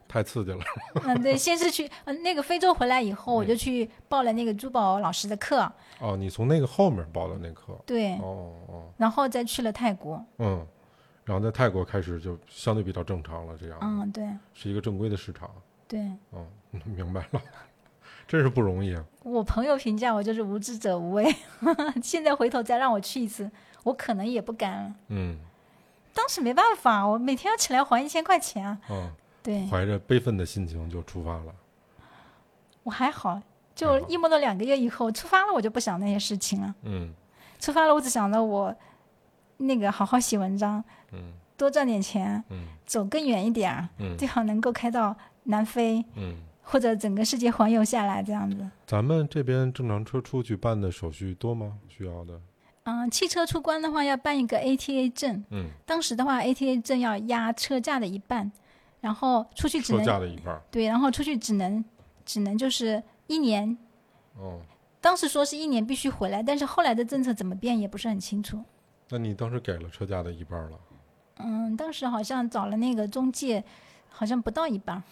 [0.09, 0.59] 太刺激了。
[1.05, 10.25] 嗯，对，先是去嗯那个非洲回来以后，我就去报了那个珠宝老师的课，哦，你从那个后面报的那课，对，哦哦，然后再去了泰国。
[10.39, 10.67] 嗯，
[11.25, 15.51] 然后在泰国开始就相对比较正常了，这样，嗯，对是一个正规的市场。
[15.89, 16.01] 对，
[16.33, 16.47] 嗯，
[16.85, 17.41] 明白了，
[18.27, 19.05] 真是不容易啊。
[19.23, 21.33] 我朋友评价我就是无知者无畏，
[22.03, 23.49] 现在回头再让我去一次，
[23.87, 24.94] 我可能也不敢了。
[25.11, 25.38] 嗯
[26.12, 28.79] 当时没办法，我每天要起来还一千块钱啊。
[28.90, 29.11] 嗯，
[29.44, 31.55] 对怀着悲愤的心情就出发了。
[32.83, 33.40] 我还好，
[33.77, 36.75] 就一摸到两个月以后出发了，我就不想那些事情了。
[36.83, 37.14] 嗯
[37.61, 38.75] 出发了，我只想着我
[39.59, 48.68] 那个好好写文章，嗯多赚点钱，嗯走更远一点儿，嗯最好能够开到南非嗯，或者整个世界环游下来这样子。
[48.87, 51.79] 咱们这边正常车出去办的手续多吗？
[51.88, 52.40] 需要的？
[52.88, 58.51] 嗯，汽车出关的话要办一个 ATA 证，嗯，当时的话 ATA 证要压车价的一半，
[59.01, 60.62] 然后出去只能车价能的一半。
[60.70, 61.85] 对，然后出去只能
[62.25, 63.77] 只能就是一年。
[64.38, 64.61] 哦，
[65.01, 68.62] 当时说是一年必须回来，但是后来的政策怎么变也不是很清楚。
[69.09, 70.79] 那你当时给了车价的一半了？
[71.38, 73.64] 嗯，当时好像找了那个中介，
[74.09, 75.03] 好像不到一半。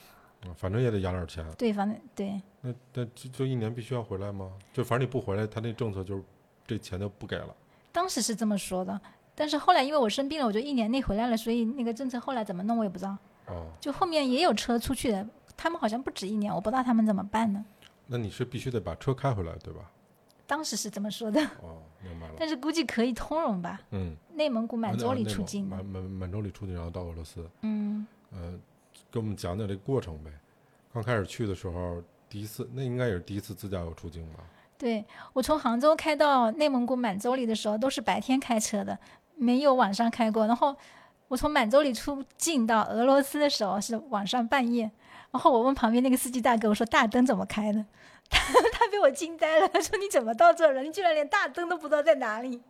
[0.47, 1.45] 嗯反正也得压点钱。
[1.59, 4.53] 对，反正对，那那就就一年必须要回来吗？
[4.73, 6.23] 就反正你不回来，他那政策就是
[6.67, 7.57] 这钱就不给了。
[7.95, 9.01] 当时是这么说的。
[9.37, 13.17] 但是后来因为我生病了，我就一年内回来了，所以那个政策后来怎么弄我也不知道。
[13.47, 15.27] 哦，就后面也有车出去的，
[15.57, 17.65] 他们好像不止一年，我不知道他们怎么办呢。
[18.07, 19.81] 那你是必须得把车开回来，对吧？
[20.47, 22.35] 当时是这么说的，哦，明白了。
[22.37, 23.81] 但是估计可以通融吧？
[23.91, 27.49] 嗯，内蒙古满洲里出境，满满满洲里出境，然后到俄罗斯。
[27.63, 28.53] 嗯，呃，
[29.11, 30.31] 给我们讲讲这个过程呗。
[30.93, 34.45] 刚开始去的时候，第一次那应该也是第一次自驾游出境吧？
[34.85, 38.99] 对我从杭州开到内蒙古满洲里的时候，都是白天开车的，
[39.35, 40.47] 没有晚上开过。
[40.47, 40.77] 然后
[41.27, 44.91] 我从满洲里出境到俄罗斯的时候是晚上半夜，
[45.31, 47.83] 然后我问旁边那个司机大哥，我说大灯怎么开的？
[48.29, 48.39] 他
[48.75, 50.83] 他被我惊呆了，他说你怎么到这儿了？
[50.83, 52.61] 你居然连大灯都不知道在哪里？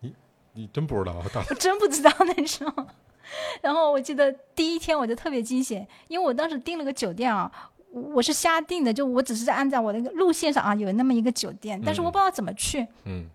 [0.00, 0.12] 你
[0.54, 2.86] 你真不知道大我真不知道那时候。
[3.62, 7.50] 然后我记得第一天我就特别惊险，因为我当时订了个酒店啊，
[7.92, 12.86] 我我是瞎定的，就我只是在按照我那个路线上啊有那么一个酒店，但是我不知道怎么去。
[13.04, 13.26] 嗯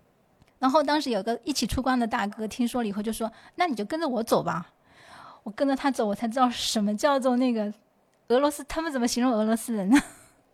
[0.58, 4.72] 然后当时有个一起出关的大哥听说了以后就说：“那你就跟着我走吧。”
[5.44, 7.72] 我跟着他走，我才知道什么叫做那个
[8.26, 9.96] 俄罗斯，他们怎么形容俄罗斯人呢？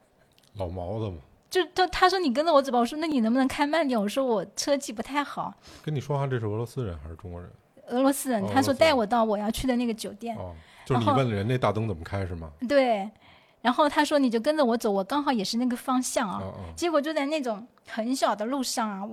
[0.57, 1.17] 老毛子嘛，
[1.49, 3.99] 就就他说你跟着我走吧，我说那你能不能开慢点？
[3.99, 5.55] 我说我车技不太好。
[5.83, 7.51] 跟你说话这是俄罗斯人还是中国人？
[7.89, 10.37] 俄罗斯人哦，他说带我到我要去的那个酒店。
[10.37, 12.51] 哦，就是你问人那大灯怎么开是吗？
[12.69, 13.11] 对，
[13.65, 16.39] 然后他说你就跟着我走，我刚好也是那个方向啊。
[16.39, 19.09] 哦哦，结果就在那种很小的路上啊，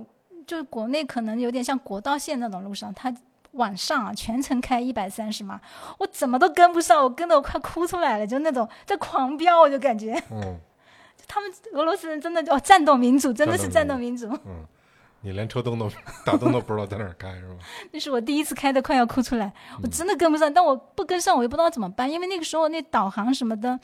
[0.46, 3.10] 就是国内可能有点像国道线那种路上，他
[3.52, 5.58] 晚上啊全程开一百三十码，
[5.98, 10.58] 我怎么都跟不上，我跟的我快哭出来了，就那种在狂飙，我就感觉嗯
[11.26, 14.26] 他们俄罗斯人真的哦战斗民族，真的是战战斗斗民族。
[14.44, 14.66] 嗯，
[15.22, 15.88] 你连车灯都
[16.26, 17.54] 大灯都不知道在哪儿开是吧？
[17.90, 19.50] 那是我第一次开的，快要哭出来，
[19.82, 23.78] 我真的跟不上，但我不跟上，我也不知道怎么办，因为那个时候那导航什么的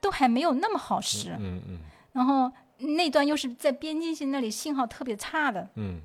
[0.00, 1.78] 都还没有那么好使，嗯嗯
[2.12, 5.68] 然后那段又是在边境线那里信号特别差的。
[5.74, 6.00] 嗯，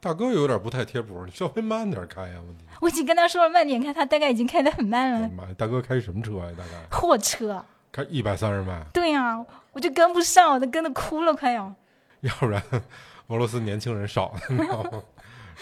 [0.00, 2.64] 大哥有点不太贴谱，你稍微慢点开呀、问题。
[2.80, 5.28] 我已经跟他说了慢点开，他大概已经开得很慢了。
[5.28, 11.72] 妈呀，大哥开什么车呀、大概货车，开一百三十迈，对呀、我就跟不上，我都跟得哭了，快要。
[12.22, 12.62] 要不然
[13.28, 15.02] 俄罗斯年轻人少，你知道吗？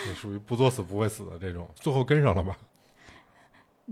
[0.07, 2.57] 也属于不作死不会死的这种，最后跟上了吧？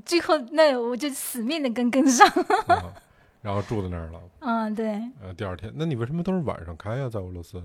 [0.05, 2.27] 最后那我就死命的跟跟上。
[3.43, 4.21] 啊，然后住在那儿了。
[4.41, 7.63] 嗯，对，呃，第二天，那你为什么都是晚上开呀、在俄罗斯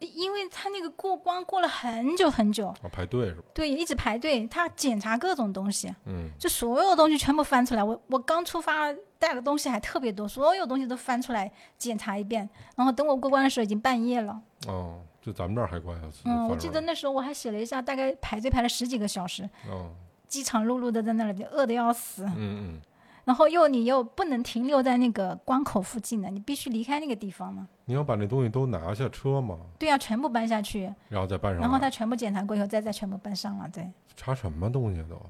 [0.00, 3.42] 因为他那个过关过了很久很久，啊，排队是吧？
[3.52, 7.84] 对，一直排队，他检查各种东西，嗯就所有东西全部翻出来。
[7.84, 12.48] 我我刚出发带的东西还特别多，所有东西都翻出来检查一遍。
[12.76, 14.40] 然后等我过关的时候已经半夜了。
[14.66, 19.44] 哦，就咱们这儿还关要嗯，我记得那时候我还写了一下，大概排队排了十几个小时。
[19.68, 19.90] 哦，
[20.28, 22.80] 饥肠辘辘的在那里饿的要死，嗯嗯，
[23.24, 27.68] 然后又你又不能停留在那个关口附近的，你必须离开那个地方嘛。
[27.84, 31.62] 你要把那东西都拿下车嘛，对呀、全部搬下去，然后再搬上来。
[31.62, 33.68] 然后他全部检查过以后，再再全部搬上了。
[33.72, 35.20] 对查什么东西都？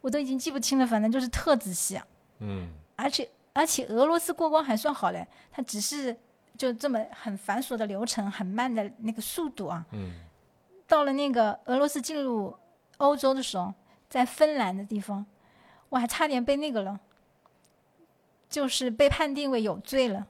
[0.00, 2.06] 我都已经记不清了，反正就是特仔细啊。
[2.40, 6.16] 嗯而且而且俄罗斯过关还算好嘞，他只是
[6.56, 9.84] 就这么很繁琐的流程，很慢的那个速度啊。
[9.92, 10.12] 嗯，
[10.86, 12.54] 到了那个俄罗斯进入
[12.98, 13.72] 欧洲的时候，
[14.08, 15.24] 在芬兰的地方，
[15.92, 16.98] 我还差点被那个了，
[18.48, 20.26] 就是被判定为有罪了。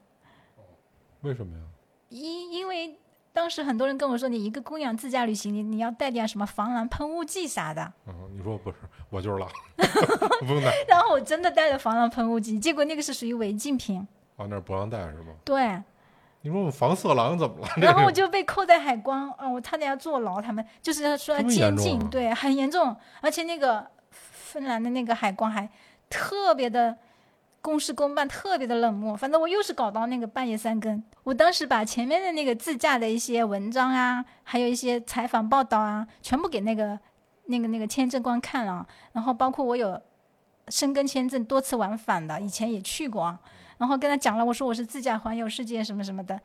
[1.21, 1.63] 为什么呀？
[2.09, 2.99] 因因为
[3.31, 7.93] 当时很多人跟我说，你一个姑娘自驾旅行，你你要带点什么防狼喷雾剂啥的。
[8.07, 8.77] 嗯，你说不是，
[9.09, 9.49] 我就是狼，
[10.45, 10.73] 不用带。
[10.85, 14.05] 然后我真的带了防狼喷雾剂，结果那个是属于违禁品。
[14.35, 15.33] 哦，那儿不让带是吗？
[15.45, 15.81] 对，
[16.41, 17.67] 你说我们防色狼怎么了？
[17.79, 20.41] 然后我就被扣在海关，啊、我差点要坐牢。
[20.41, 22.93] 他们就是说要这么监禁，啊对，很严重。
[23.21, 23.87] 而且那个
[24.53, 25.67] 芬兰的那个海关还
[26.09, 26.95] 特别的
[27.59, 29.17] 公事公办，特别的冷漠。
[29.17, 31.01] 反正我又是搞到那个半夜三更。
[31.23, 36.99] 我当时把前面的那个自驾的一些文章啊，还有一些采访报道啊，全部给那个
[37.45, 38.85] 那个那个签证官看了。
[39.13, 39.99] 然后包括我有
[40.67, 43.39] 申根签证多次往返的，以前也去过啊。
[43.79, 46.39] 然后跟他讲了，我说我是自驾环游世界什么什么的。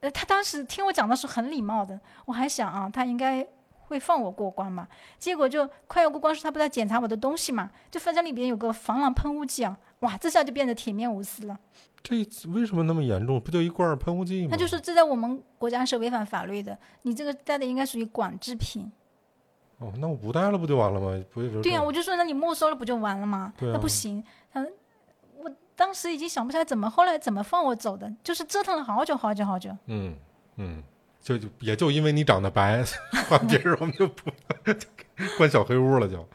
[0.00, 3.46] 呃，他当时听我讲的是很礼貌的，我还想啊，他应该
[3.92, 4.88] 会放我过关嘛。
[5.18, 11.58] 结果就快要过关时，他不是要检查我的东西嘛，就发现里边有个防狼喷雾剂啊，哇，这下就变得铁面无私了。
[12.02, 12.16] 这
[12.48, 13.40] 为什么那么严重？
[13.40, 14.48] 不就一罐喷雾剂吗？
[14.50, 18.90] 他就说这在我们国家是违反法律的，你这个带的应该属于管制品。
[19.78, 21.24] 哦，那我不带了不就完了吗？
[21.32, 23.52] 不就是对呀、我就说那你没收了不就完了吗？
[23.56, 24.66] 对啊那不行，他
[25.38, 29.70] 我当时已经想不起来怎么后来怎么放我走的，就是折腾了好久好久好久。
[29.86, 30.14] 嗯
[30.56, 30.82] 嗯，
[31.22, 32.84] 就就也就因为你长得白，
[33.30, 34.30] 换别人我们就不
[35.38, 36.28] 关小黑屋了就。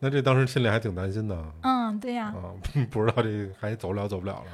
[0.00, 2.52] 那这当时心里还挺担心的嗯，对呀、啊，
[2.90, 4.46] 不知道这还走不了走不了了。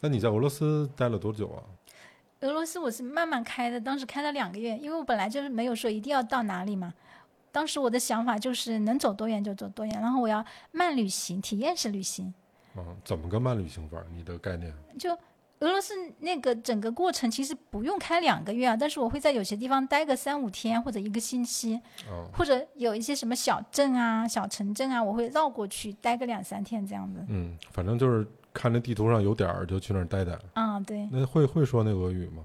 [0.00, 1.62] 那你在俄罗斯待了多久啊？
[2.40, 6.92] 俄罗斯我是慢慢开的，当时开了两个月，因为我本来就是没有说一定要到哪里嘛。
[7.50, 12.32] 当时我的想法就是能走多远就走多远，然后我要慢旅行，体验式旅行。
[12.74, 13.98] 啊，怎么个慢旅行法？
[14.14, 14.72] 你的概念？
[14.98, 15.18] 就
[15.60, 21.74] 俄罗斯那个整个过程其实不用开两个月啊，但是我会在有些地方待个三五天或者一个星期，
[22.08, 27.24] 啊，或者有一些什么小镇啊、小城镇啊，我会绕过去待个两三天这样子。
[27.28, 30.38] 嗯，反正就是看着地图上有点儿就去那儿待待。
[30.54, 32.44] 啊、对，那会会说那俄语吗？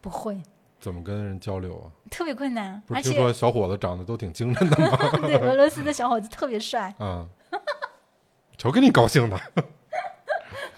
[0.00, 0.40] 不会，
[0.80, 1.86] 怎么跟人交流啊？
[2.10, 4.98] 特别困难，而不是听说且小伙子长得都挺精神的吗？
[5.22, 6.92] 对俄罗斯的小伙子特别帅。
[6.98, 7.26] 啊，
[8.56, 9.40] 瞧给你高兴的。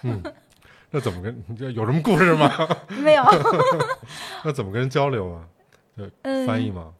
[0.03, 0.21] 嗯，
[0.91, 2.51] 那怎么跟 你这有什么故事吗？
[3.01, 3.23] 没有，
[4.43, 5.43] 那怎么跟人交流啊？
[6.23, 6.93] 嗯，翻译吗？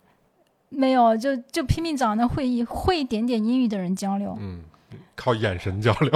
[0.70, 4.38] 没有，就就拼命找那会议会一点点英语的人交流。
[4.40, 4.62] 嗯，
[5.16, 6.12] 靠眼神交流。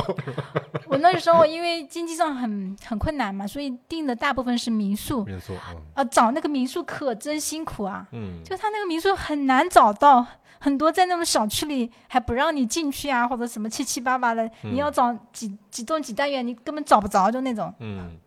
[0.88, 5.26] 我那时候因为经济上很很困难嘛，所以订的大部分是民宿。
[5.26, 8.08] 民宿啊，啊，找那个民宿可真辛苦啊！
[8.14, 10.26] 嗯，就他那个民宿很难找到，
[10.65, 18.17] 很多在那种小区里还不让你进去啊，或者什么七七八八的，嗯你要找几几栋几单元，你根本找不着，就那种，嗯，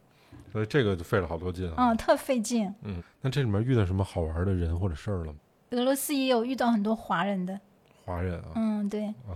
[0.52, 1.74] 所以这个就费了好多劲啊。
[1.90, 2.72] 嗯，特费劲。
[2.82, 5.38] 嗯，那这里面遇到什么好玩的人或者事儿了吗？
[5.72, 7.58] 俄罗斯也有遇到很多华人的，
[8.04, 9.34] 华人啊，嗯，对，啊，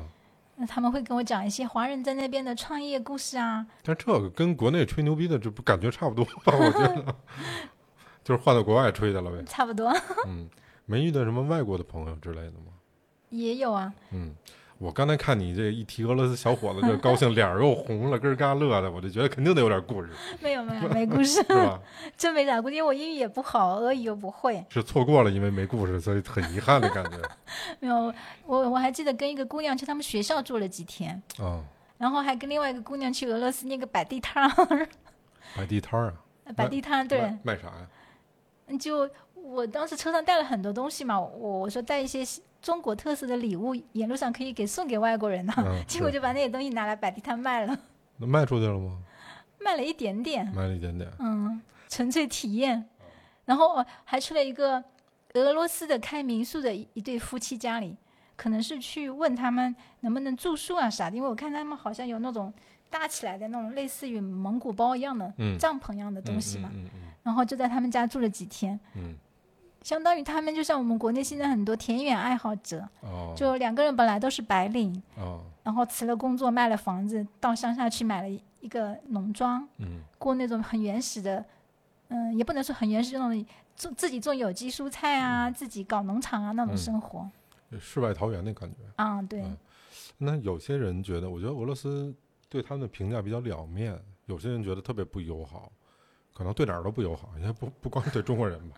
[0.55, 6.55] 那他们会跟我讲一些华人在那边的创业故事啊，但这个跟国内吹牛逼的这不感觉差不多吧？
[6.57, 7.17] 我觉得，
[8.23, 9.43] 就是换到国外吹的了呗。
[9.45, 9.93] 差不多
[10.29, 10.49] 嗯，
[10.87, 12.72] 没遇到什么外国的朋友之类的吗？
[13.33, 13.93] 也有啊。
[14.13, 14.35] 嗯，
[14.79, 21.81] 我刚才看你这一提俄罗斯小伙子，就高兴，脸儿又红了，咯儿嘎乐的，我就觉得肯定得有点故事，没有没有没故事，是吧？
[22.17, 24.65] 真没咋故事，因为我英语也不好，俄语又不会。
[24.69, 27.17] 是错过了，因为没故事，所以很遗憾的感觉
[27.81, 28.13] 没有，
[28.47, 31.65] 我我还记得跟一个姑娘去他们学校住了几天，啊。
[31.99, 34.89] 然后还跟另外一个姑娘去俄罗斯那个摆地摊儿，
[35.57, 36.13] 摆地摊儿
[36.45, 38.77] 啊，摆地摊对卖，卖啥呀？
[38.77, 42.25] 就我当时车上带了很多东西嘛，我我说带一些
[42.63, 47.77] 中国特色的礼物，沿路上可以给送给外国人呢、嗯 结果就把那些东西拿来摆地摊卖了，
[48.19, 49.03] 那卖出去了吗？
[49.59, 51.11] 卖了一点点，卖了一点点。
[51.19, 52.89] 嗯，纯粹体验。
[53.45, 54.83] 然后呃还去了一个
[55.35, 57.97] 俄罗斯的开民宿的一一对夫妻家里，
[58.37, 62.53] 可能是去问他们能不能住宿啊啥的，因为我看他们好像有那种
[62.89, 68.79] 搭起来的那种类似于蒙古包一样的、嗯，帐篷一样的东西嘛，嗯嗯然后就在他们家住了几天。
[68.95, 69.15] 嗯
[69.83, 72.89] 相当于他们就像我们国内现在很多田园爱好者，
[73.37, 80.01] 就两个人本来都是白领，哦，然后辞了工作卖了房子，到乡下去买了一一个农庄，嗯。
[80.19, 81.45] 过那种很原始的，
[82.09, 87.29] 嗯，也不能说很原始，那种种自己种有机蔬菜啊，自己搞农场啊那种嗯生活。
[87.81, 88.77] 世外桃源的感觉。
[88.95, 89.57] 啊，对，嗯。
[90.19, 92.15] 那有些人觉得，我觉得俄罗斯
[92.49, 95.73] 对他们的评价比较两面，有些人觉得特别不友好，
[96.33, 98.77] 可能对哪儿都不友好，也不不光对中国人吧，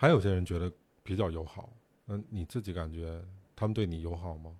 [0.00, 0.72] 还有些人觉得
[1.02, 1.68] 比较友好。
[2.06, 3.20] 那你自己感觉
[3.54, 4.52] 他们对你友好吗？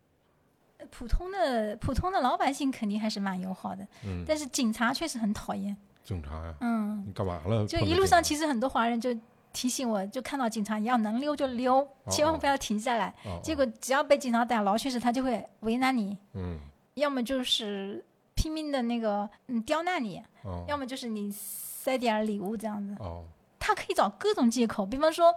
[0.91, 5.77] 普通的普通的老百姓肯定还是蛮友好的，嗯，但是警察确实很讨厌。
[6.05, 7.67] 警察呀，嗯，你干嘛了？
[7.67, 9.15] 就一路上其实实很多华人就
[9.53, 13.15] 提醒我，就看到警察，你要能溜就溜，千万不要停下来。
[13.25, 16.59] 哦结果只要被警察逮牢，确实他就会为难你，嗯
[16.95, 22.95] 要么就是拼命的那个嗯刁难你，哦要么就是你塞点儿礼物这样子。
[23.01, 23.25] 哦
[23.69, 25.35] 他可以找各种借口，比方说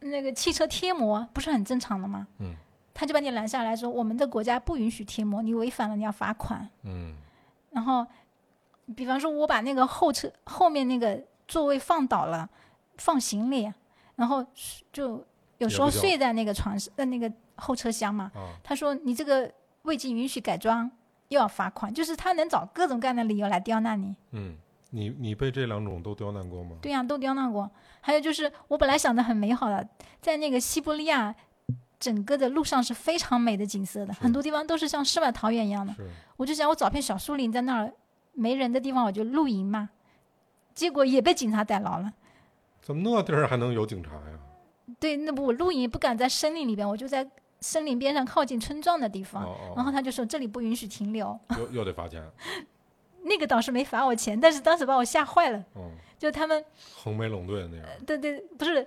[0.00, 2.26] 那个汽车贴膜不是很正常的吗？
[2.40, 2.56] 嗯
[2.92, 6.68] 他就把你拦下来说，我们的国家不允许贴膜，你违反了你要罚款。
[6.82, 7.14] 嗯
[7.70, 8.04] 然后，
[8.96, 12.50] 比方说我把那个后车后面那个座位放倒了，
[12.98, 13.72] 放行李，
[14.16, 14.44] 然后
[14.92, 15.24] 就
[15.58, 18.30] 有时候睡在那个床上，呃那个后车厢嘛。
[18.34, 19.50] 啊他说你这个
[19.82, 20.90] 未经允许改装，
[21.28, 24.14] 又要罚款，就是他能找各种各样的理由来刁难你。
[24.32, 24.56] 嗯，
[24.94, 26.76] 你你被这两种都刁难过吗？
[26.82, 27.70] 对呀、都刁难过。
[28.02, 29.88] 还有就是，我本来想的很美好的，
[30.20, 31.34] 在那个西伯利亚，
[31.98, 35.94] 整个的路上是非常美的景色的，很多地方都是像世外桃源一样的。
[36.36, 37.92] 我就想，我找片小树林，在那儿
[38.32, 39.90] 没人的地方，我就露营嘛。
[40.74, 42.12] 结果也被警察逮牢了。
[42.80, 44.38] 怎么那地儿还能有警察呀？
[44.98, 47.26] 对，那不我露营不敢在森林里边，我就在
[47.60, 49.44] 森林边上靠近村庄的地方。
[49.44, 52.22] 哦然后哦，他就说这里不允许停留，又又得罚钱。
[53.24, 55.64] 那个倒是没罚我钱，但是当时把我吓坏了。
[55.76, 56.64] 嗯，就他们
[56.96, 57.86] 横眉冷对那样。
[58.06, 58.86] 对对，不是，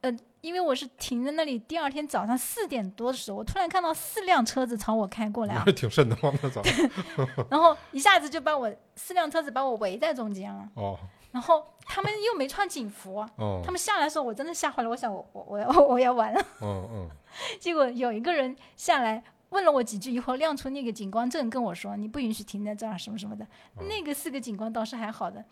[0.00, 6.62] 呃，因为我是停在那里，第二天早上四点多的时候，我突然看到四辆车子朝我开过来啊你还， 挺瘆得慌的，早。
[7.50, 10.98] 然后一下子就把我四辆车子把我围在中间了，哦
[11.32, 17.10] 然后他们又没穿警服，哦，他们下来的时候我真的吓坏了，我想我我我要 我要完了，嗯嗯
[17.58, 19.22] 结果有一个人下来。
[19.54, 23.44] 问了我几句以后，亮出那个警官证跟我说：“你不允许停在这儿，什么什么的。
[23.76, 25.42] 哦那个四个警官倒是还好的。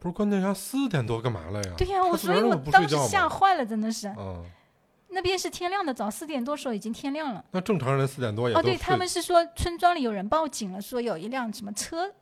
[0.00, 1.74] 不是关键他四点多干嘛来呀？
[1.78, 2.96] 对呀、我所以我当时？
[3.06, 4.08] 吓坏了，真的是。
[4.18, 4.44] 嗯，
[5.10, 7.44] 那边是天亮的早，四点多时候已经天亮了。
[7.52, 12.12] 那正常人四点多也哦，对他们是说村庄里有人报警了，说有一辆什么车，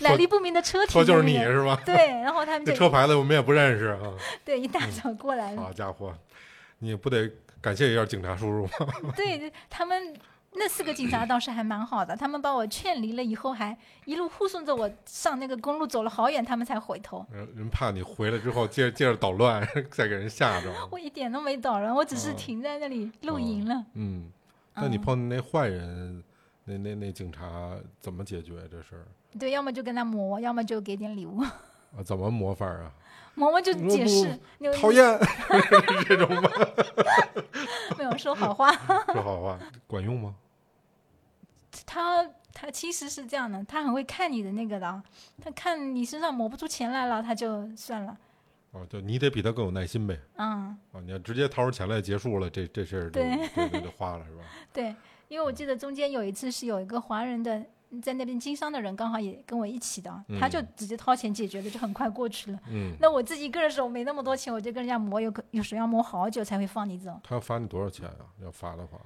[0.00, 1.80] 来历不明的车停说就是你是吧？
[1.84, 3.98] 对，然后他们这车牌子我们也不认识啊。
[4.44, 6.14] 对一大早过来了，好家伙，
[6.78, 7.28] 你不得
[7.60, 8.92] 感谢一下警察叔叔吗？
[9.16, 10.14] 对他们
[10.58, 13.76] 那四个警察倒是还蛮好的，他们把我劝离了以后，还
[14.06, 17.24] 一路护送着我上那个公路，走了好远，他们才回头。
[17.30, 20.72] 人人怕你回来之后接着接着捣乱，再给人吓着。
[20.90, 23.84] 我一点都没捣乱，我只是哦停在那里露营了。
[23.94, 24.30] 嗯，
[24.74, 26.24] 那你嗯碰见那坏人，
[26.64, 29.06] 那那那警察怎么解决这事儿？
[29.38, 31.40] 对，要么就跟他磨，要么就给点礼物，
[31.94, 32.90] 啊，怎么磨法啊？
[33.34, 35.04] 磨磨就解释，你讨厌，
[36.08, 36.50] 这种吗？
[37.98, 38.72] 没有说好话。
[39.12, 40.34] 说好话管用吗？
[41.86, 45.02] 他他其实是这样的，他很会看你的那个的啊，
[45.40, 48.18] 他看你身上磨不出钱来了，他就算了。
[48.72, 50.18] 哦，就你得比他更有耐心呗。
[50.36, 54.42] 嗯，哦，你要直接掏出钱来结束了，这这事儿就对就花了是吧？
[54.72, 54.94] 对，
[55.28, 57.64] 因为我记得中间有一次是有一个华人的
[58.02, 62.58] 在那边经商的人，刚好也跟我一起的，他就嗯直接掏钱解决的，就很快过去了。
[62.68, 68.26] 嗯，那我自己一个人的时候没那么多钱，我就跟人家磨，有可有时候要磨好久才会放你走，他要罚你多少钱啊？
[68.42, 68.98] 要罚的话，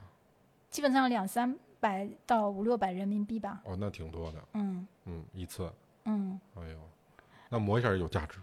[0.71, 3.61] 基本上两三百到五六百人民币吧。
[3.65, 5.69] 哦，那挺多的，嗯嗯，一次，
[6.05, 6.79] 嗯，哎呦，
[7.49, 8.39] 那磨一下有价值，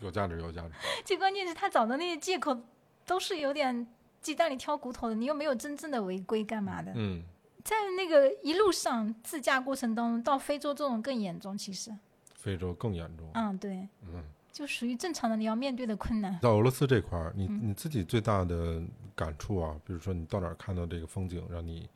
[0.00, 0.70] 有价值，有价值。
[1.04, 2.56] 最关键是他找的那些借口
[3.04, 3.86] 都是有点
[4.22, 6.92] 鸡蛋里挑骨头的，你又没有真正的违规，干嘛的？
[6.94, 7.22] 嗯，
[7.64, 11.90] 在那个一路上自驾过程当中，到非洲这种更严重，其实，
[12.34, 13.28] 非洲更严重。
[13.34, 16.38] 嗯，对，嗯，就属于正常的你要面对的困难。
[16.40, 18.80] 到俄罗斯这块儿，你嗯你自己最大的
[19.14, 21.88] 感触啊，比如说你到哪儿看到这个风景，让你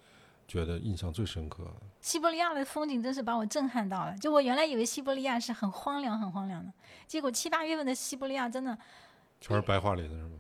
[0.47, 1.75] 觉得印象最深刻的？
[2.01, 4.17] 西伯利亚的风景真是把我震撼到了。
[4.19, 6.73] 就我原来以为西伯利亚是很荒凉、很荒凉的，
[7.07, 8.77] 结果七八月份的西伯利亚真的
[9.41, 10.31] 全是白桦林的是吗？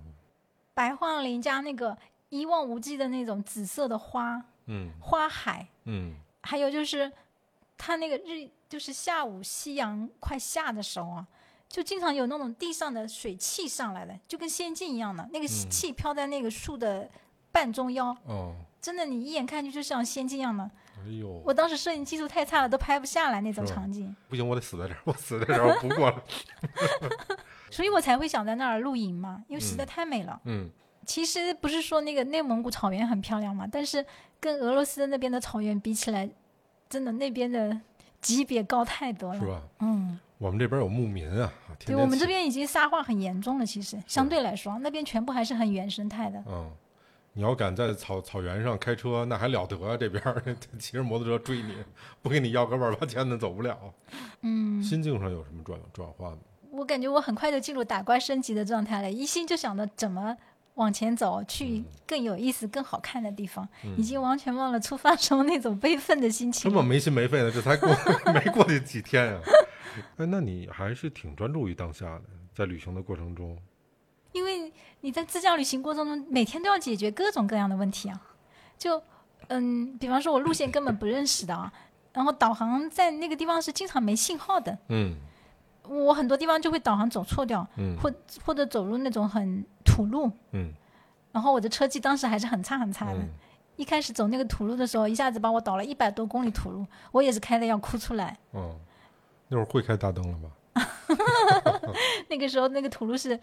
[0.74, 1.96] 白桦林加那个
[2.28, 7.10] 一望无际的那种紫色的花嗯花海，嗯还有就是
[7.78, 11.26] 它那个日，就是下午夕阳快下的时候啊，
[11.68, 17.08] 就经常有那种地上的水汽上来的，就跟仙境一样的，那个嗯气飘在那个树的
[17.52, 20.70] 半中央，哦，真的你一眼看去就像仙境一样的。
[20.98, 26.22] 哎呦，我当时摄影技术太差了，都拍不下来那种场景，不行，我得死在这儿，我死在这儿，我不过了。
[27.72, 30.38] 所以我才会想在那儿露营嘛，因为实在嗯太美了。
[30.44, 30.68] 嗯，
[31.06, 34.04] 其实不是说那个内蒙古草原很漂亮嘛，但是
[34.38, 36.28] 跟俄罗斯那边的草原比起来，
[36.90, 37.80] 真的那边的
[38.20, 39.40] 级别高太多了。
[39.40, 39.62] 是吧？
[39.80, 46.44] 嗯，我们这边有牧民啊，天天对我们这边已经沙化很严重了，其实相对来说，那边全部还是很原生态的。
[46.46, 46.70] 嗯，
[47.36, 49.96] 你要敢在草草原上开车，那还了得啊！
[49.96, 50.22] 这边
[50.78, 51.74] 骑着摩托车追你，
[52.22, 53.76] 不给你要个万八千的走不了。
[54.42, 56.38] 嗯，心境上有什么转转换吗？
[56.70, 60.36] 我感觉我很快就进入打怪升级的状态了，一心就想着怎么
[60.74, 66.70] 往前走，去嗯更有意思、更好看的地方，已经完全忘了出发时候那种悲愤的心情。
[66.70, 67.88] 这么没心没肺的，这才过
[68.32, 69.40] 没过去几天呀、
[70.18, 72.22] 哎，那你还是挺专注于当下的，
[72.54, 73.58] 在旅行的过程中。
[74.32, 74.63] 因为
[75.04, 78.18] 你在自驾旅行过程中，每天都要解决各种各样的问题啊。
[78.78, 79.02] 就
[79.48, 81.70] 嗯，比方说我路线根本不认识的啊，
[82.14, 85.14] 然后导航在那个地方是经常没信号的，嗯
[85.86, 88.10] 我很多地方就会导航走错掉，嗯或
[88.46, 90.72] 或者走入那种很土路，嗯
[91.32, 93.18] 然后我的车技当时还是很差很差的。
[93.18, 93.28] 嗯，
[93.76, 98.38] 一开始走那个土路的时候，一下子把我导了一百多公里土路，我也是开的要哭出来。
[98.52, 98.74] 哦，
[99.48, 100.50] 那会儿会开大灯了吧？
[102.30, 103.38] 那个时候那个土路是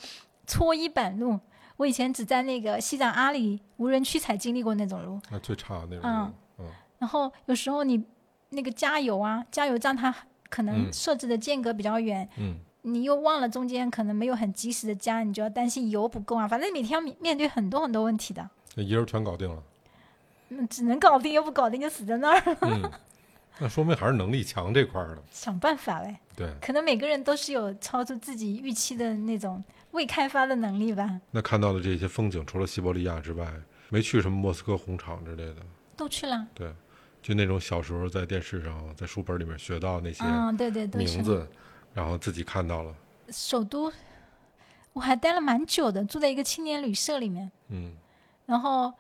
[0.47, 1.39] 搓衣板路，
[1.82, 5.19] 我以前只在那个西藏阿里无人区才经历过那种路。
[5.32, 6.01] 那最差的那种。
[6.03, 6.65] 嗯嗯
[6.99, 8.03] 然后有时候你
[8.49, 10.15] 那个加油啊，加油站它
[10.47, 16.47] 可能嗯设置的间隔比较远，嗯你又忘了中间可能没有很及时的加，你就要担心油不够啊。
[16.47, 19.63] 反正每天要面面对很多很多问题的，那一人全搞定了。
[20.49, 22.91] 嗯，只能搞定，又不搞定就死在那儿，嗯，
[23.57, 25.23] 那说明还是能力强这块儿的。
[25.32, 26.15] 想办法嘞。
[26.36, 31.19] 对，可能每个人都是有超出自己预期的那种未开发的能力吧。
[31.31, 33.51] 那看到的这些风景，除了西伯利亚之外，
[33.89, 35.57] 没去什么莫斯科红场之类的。
[35.97, 36.73] 都去了，对，
[37.21, 41.03] 就那种小时候在电视上、在书本里面学到那些嗯，对对，对。
[41.03, 41.47] 名字，
[41.93, 42.95] 然后自己看到了。
[43.29, 43.91] 首都，
[44.93, 47.93] 我还待了蛮久的，住在一个青年旅社里面，嗯
[48.47, 48.91] 然后，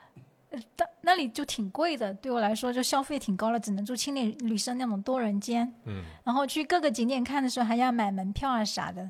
[0.51, 5.73] 呃，那那里就挺贵的，对我来说就消费挺高了，只能住青年旅社那种多人间。
[5.85, 9.09] 嗯然后去各个景点看的时候还要买门票啊啥的，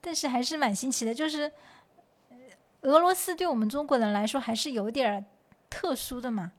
[0.00, 1.50] 但是还是蛮新奇的，就是，
[2.30, 2.36] 呃
[2.82, 5.24] 俄罗斯对我们中国人来说还是有点儿
[5.68, 6.52] 特殊的嘛，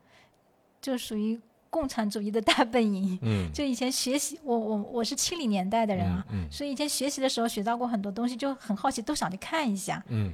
[0.82, 3.18] 就属于共产主义的大本营。
[3.22, 10.04] 嗯就以前学习，我我我是七零年代的人啊，嗯所以以前学习的时候学到过很多东西，就很好奇，都想去看一下。
[10.08, 10.34] 嗯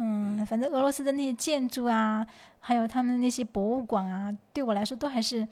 [0.00, 2.26] 嗯，反正俄罗斯的那些建筑啊，
[2.60, 5.46] 还有他们那些博物馆啊，对我来说都还是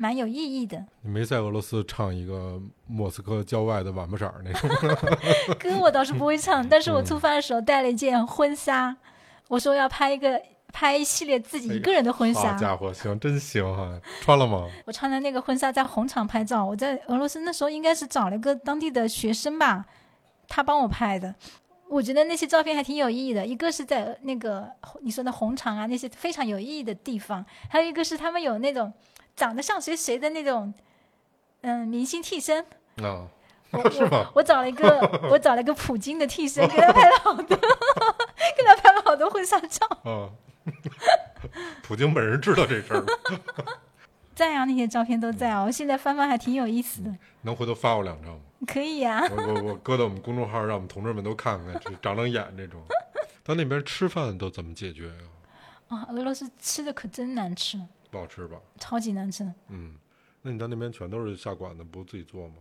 [0.00, 0.82] 蛮有意义的。
[1.02, 4.70] 你没在俄罗斯唱一个莫斯科郊外的晚不色儿那种？
[5.60, 8.96] 歌我倒是不会唱，但是我出发的时候带了一件婚纱，
[9.48, 10.40] 我说要拍一个
[10.72, 12.52] 拍一系列自己一个人的婚纱。
[12.52, 14.00] 好家伙，行，真行哈！
[14.22, 14.66] 穿了吗？
[14.86, 19.84] 我穿的那个婚纱在红场拍照，我在俄罗斯那时候应该是找了个当地的学生吧，
[20.48, 21.34] 他帮我拍的。
[21.90, 24.66] 我觉得那些照片还挺有意义的，一个是在那个
[25.02, 28.90] 你说的红场啊那些非常有意义的地方，还有一个是他们有那种
[29.36, 30.72] 长得像谁谁的那种，
[31.62, 32.64] 嗯，明星替身。
[33.02, 33.26] 啊，
[33.70, 34.30] 我 是吗？
[34.32, 39.86] 我我找了一个我找了一个普京的替身，给他拍了好多， 给他拍了好多婚纱照。
[40.04, 40.28] 啊，
[41.82, 43.06] 普京本人知道这事儿吗？
[44.34, 47.14] 在啊，那些照片都在啊，我现在翻翻还挺有意思的。
[47.42, 48.40] 能回头发我两张吗？
[48.66, 52.80] 可以呀、我我我搁到我们公众号，让我们同志们都看看，这长长眼这种。
[53.42, 55.14] 到那边吃饭都怎么解决呀、
[55.88, 58.58] 啊，俄罗斯吃的可真难吃，不好吃吧？
[58.78, 59.44] 超级难吃。
[59.68, 59.94] 嗯，
[60.42, 62.54] 那你到那边全都是下馆子，不自己做吗？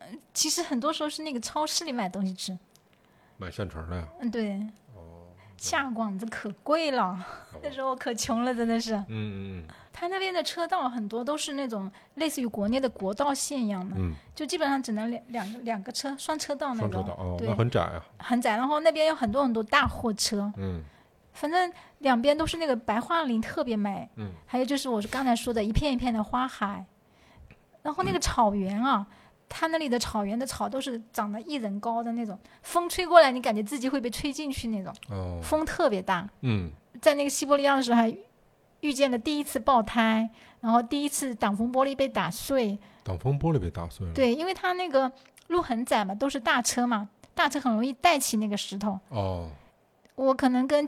[0.00, 2.56] 嗯其实很多时候是那个超市里买东西吃。
[3.36, 4.08] 买现成的呀？
[4.20, 4.54] 嗯，对，
[4.94, 7.24] 哦，下馆子可贵了，
[7.62, 8.94] 那时候我可穷了，真的是。
[8.94, 18.04] 嗯嗯他那边的车道很多都是那种类似于国内的国道线一样的，嗯就基本上只能两两个两个车双车道嗯，那种，双车道哦，那，很窄啊。
[18.18, 18.56] 很窄。
[18.56, 20.82] 然后那边有很多很多大货车，嗯
[21.40, 26.84] 反正两边都是那个白桦林特别美，嗯还有就是我刚才说的一片一片的花海，
[27.82, 29.06] 然后那个草原啊，
[29.48, 36.28] 它那里的草原的草都是长得一人高的那种，风吹过来你感觉自己会被吹进去那种，哦风特别大。
[36.40, 38.12] 嗯在那个西伯利亚的时候还
[38.80, 40.28] 遇见了第一次爆胎，
[40.60, 44.12] 然后第一次挡风玻璃被打碎，挡风玻璃被打碎了。
[44.12, 45.10] 对，因为它那个
[45.46, 48.98] 路很窄嘛，都是大车嘛，大车很容易带起那个石头。
[49.10, 49.48] 哦，
[50.18, 50.86] 我可能跟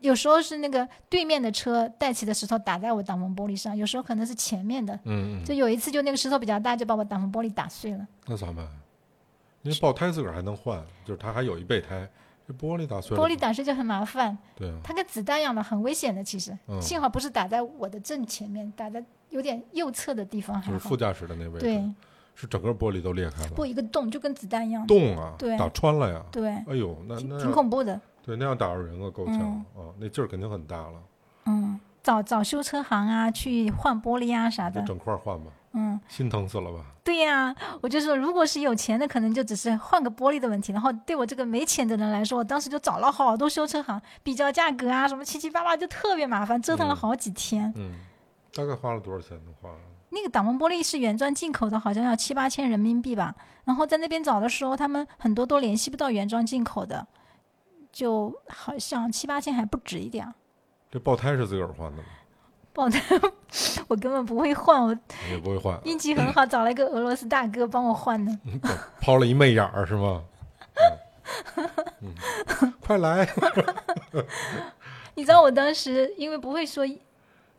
[0.00, 4.94] 有时候是那个对面的车带起的石头打在我挡风玻璃上，有时候可能是前面的。
[5.04, 8.06] 嗯嗯，就有一次，就那个石头比较大，就把我挡风玻璃打碎了。
[8.26, 8.68] 那咋办？
[9.62, 12.08] 因为爆胎自个儿还能换，就是它还有一备胎，
[12.46, 13.22] 这玻璃打碎了。
[13.22, 16.22] 玻璃打碎就很麻烦，对啊，它跟子弹一样的，很危险的。
[16.22, 20.96] 其实，嗯幸好不是打在我的正前面，打在有点右侧的地方，还好就是副。
[20.96, 21.82] 驾驶的那位置，对，
[22.36, 24.86] 是整个玻璃都裂开了，不一个洞，就跟子弹一样。
[24.86, 26.22] 洞啊，对打穿了呀。
[26.30, 28.00] 对，哎呦，那那挺恐怖的。
[28.28, 30.92] 对那样打着人啊，够呛嗯啊，那劲儿肯定很大了。
[31.46, 34.82] 嗯，找找修车行啊，去换玻璃啊啥的。
[34.82, 36.84] 就整块换吧，嗯，心疼死了吧？
[37.02, 40.74] 对呀、我就说，如果是有钱的，可能就只是换个玻璃的问题。
[40.74, 47.72] 然后对我这个没钱的人来说，我当时就找了好多修车行，比较价格啊，什么七七八八，就特别麻烦，折腾了嗯好几天。
[47.76, 47.92] 嗯，
[48.52, 49.70] 大概花了多少钱的话？
[50.10, 53.34] 那个挡风玻璃是原装进口的，好像要七八千人民币吧。
[53.64, 57.06] 然后在那边找的时候，他们很多都联系不到原装进口的，
[57.98, 60.32] 就好像七八千还不止一点。
[60.88, 62.04] 这爆胎是自个儿换的吗？
[62.72, 63.00] 爆胎，
[63.88, 68.32] 我根本不会换，我你也不会换，运气很好，找了一个俄罗斯大哥帮我换的。
[69.00, 70.22] 抛了一媚眼儿是吗？
[72.78, 73.28] 快来！
[75.16, 76.86] 你知道我当时因为不会说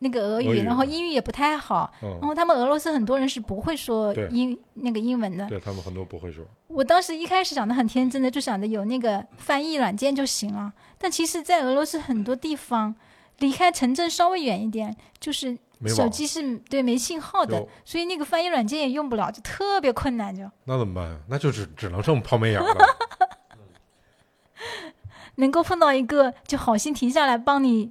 [0.00, 5.46] 那个俄语，然后英语也不太好，然嗯，后他们俄罗斯很多人是不会说英那个英文的。
[5.46, 6.44] 对他们很多不会说。
[6.68, 10.72] 我当时一开始想的很天真的，就想着有那个翻译软件就行了。
[10.98, 12.94] 但其实，在俄罗斯很多地方，
[13.38, 20.50] 离开城镇稍微远一点，就是，手机是对没信号的，所以那个翻译软件也用不了，就特别困难就。
[20.64, 21.18] 那怎么办呀？
[21.28, 22.86] 那就只只能剩抛媚眼儿了。
[25.36, 27.90] 能够碰到一个就好心停下来帮你，呃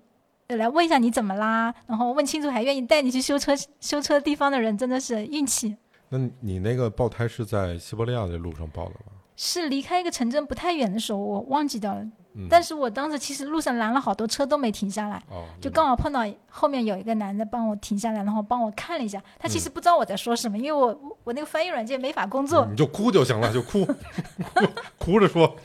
[0.56, 5.76] 来问一下你怎么啦，然后问清楚还愿意带你去修车修车地方的人，真的是运气。
[6.10, 9.12] 那你那个爆胎是在西伯利亚的路上爆的吗？
[9.36, 12.04] 是离开一个城镇不太远的时候，我忘记掉了。
[12.40, 19.22] 嗯，但是我当时其实路上拦了好多车都没停下来，哦，就刚好碰到后面有一个男的帮我停下来，然后帮我看了一下。
[19.38, 22.66] 他其实不知道我在说什么，因为我我我那个翻译软件没法工作。
[22.70, 23.88] 你就哭就行了，就哭，
[24.98, 25.56] 哭着说。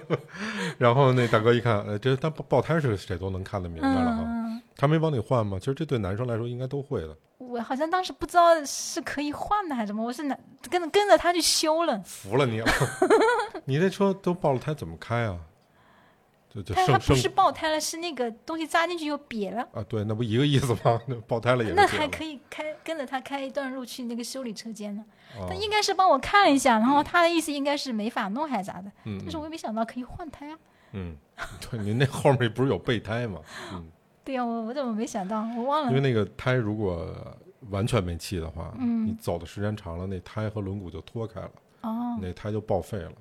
[0.78, 4.22] 然后那大哥一看，呃，这他爆爆胎是谁都能看得明白了哈。
[4.24, 5.58] 嗯，他没帮你换吗？
[5.58, 10.22] 其实这对男生来说应该都会的，我好像当时不知道是可以换的还是什么，我是
[10.70, 12.00] 跟着跟着他去修了。
[12.04, 12.66] 服了你 了。
[13.64, 15.36] 你这车都爆了胎，怎么开啊？
[16.54, 19.62] 就就但它不是爆胎了，是那个东西扎进去又瘪了。
[19.72, 21.00] 啊，对，那不一个意思吗？
[21.08, 25.04] 那爆胎了也是那还可以开跟着他开一段路去那个修理车间呢。
[25.38, 30.56] 哦他应该是帮我看了一下，然后他的意思应该是没法弄还是咋的，嗯但是我也没想到可以换胎啊。
[30.92, 31.16] 嗯，
[31.68, 33.40] 对，您那后面不是有备胎吗？
[33.72, 33.84] 嗯，
[34.24, 35.44] 对呀、我我怎么没想到？
[35.56, 35.88] 我忘了。
[35.88, 37.12] 因为那个胎如果
[37.70, 41.50] 完全没气的话，嗯你走的时间长了，那胎和轮毂就脱开了，
[41.82, 43.12] 哦，那胎就报废了，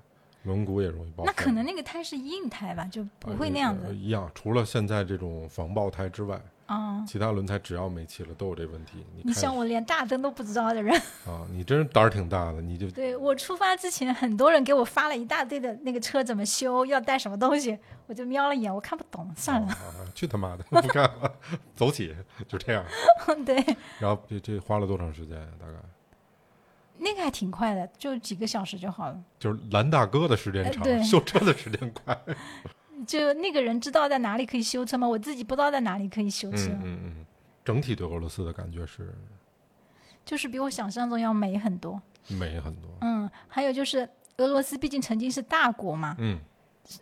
[0.43, 1.23] 轮毂也容易爆。
[1.25, 3.85] 那可能那个胎是硬胎吧，就不会那样子。
[3.87, 9.05] 呃一样，除了现在这种防爆胎之外，啊，其他轮胎只要没气了都有这问题。
[9.23, 10.93] 你像我连大灯都不知道的人，
[11.27, 17.77] 啊，你真是胆儿挺大的，你就对我出发之前，很多人给我发了一大堆的那个车怎么修，要带什么东西，
[18.07, 19.77] 我就瞄了一眼，我看不懂，算了。
[20.15, 21.31] 去他妈的，不干了，
[21.75, 22.15] 走起，
[22.47, 22.83] 就这样。
[23.45, 23.55] 对，
[23.99, 25.47] 然后这这花了多长时间呀？
[25.59, 25.73] 大概
[27.03, 29.21] 那个还挺快的，就几个小时就好了。
[29.37, 32.17] 就是蓝大哥的时间长，呃修车的时间快。
[33.05, 35.05] 就那个人知道在哪里可以修车吗？
[35.05, 37.25] 我自己不知道在哪里可以修车，嗯嗯嗯，
[37.65, 39.13] 整体对俄罗斯的感觉是
[40.23, 42.01] 就是比我想象中要美很多。
[42.29, 42.89] 美很多。
[43.01, 46.39] 嗯，还有就是俄罗斯毕竟曾经是大国嘛，嗯，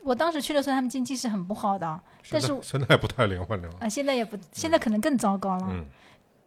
[0.03, 5.67] 我当时去的时候他们经济是很不好的啊，但是现在不太灵，反正啊、现在也不，现在可能更糟糕了。
[5.69, 5.85] 嗯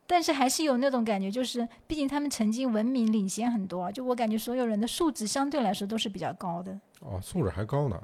[0.07, 6.79] 但是还是有那种感觉，就是毕竟他们曾经文明领先很多啊，就我感觉所有人的素质相对来说都是比较高的。
[7.01, 8.01] 哦，素质还高呢。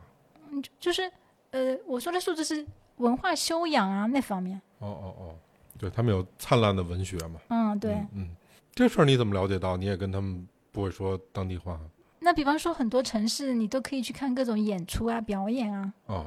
[0.50, 1.10] 嗯，就就是
[1.50, 4.60] 呃，我说的素质是文化修养啊那方面。
[4.78, 5.34] 哦哦哦，
[5.78, 7.40] 对他们有灿烂的文学嘛。
[7.48, 7.92] 嗯，对。
[7.92, 8.30] 嗯嗯，
[8.74, 9.76] 这事儿你怎么了解到？
[9.76, 11.78] 你也跟他们不会说当地话
[12.20, 15.92] 那比方说很多城市，你都可以去看各种演出啊、表演啊。
[16.06, 16.26] 哦？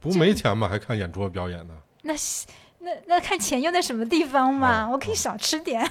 [0.00, 0.68] 不没钱吗？
[0.68, 1.74] 还看演出和表演呢？
[2.02, 2.46] 那是
[2.82, 4.86] 那那看钱用在什么地方嘛？
[4.86, 5.82] 哦我可以少吃点。
[5.82, 5.90] 啊，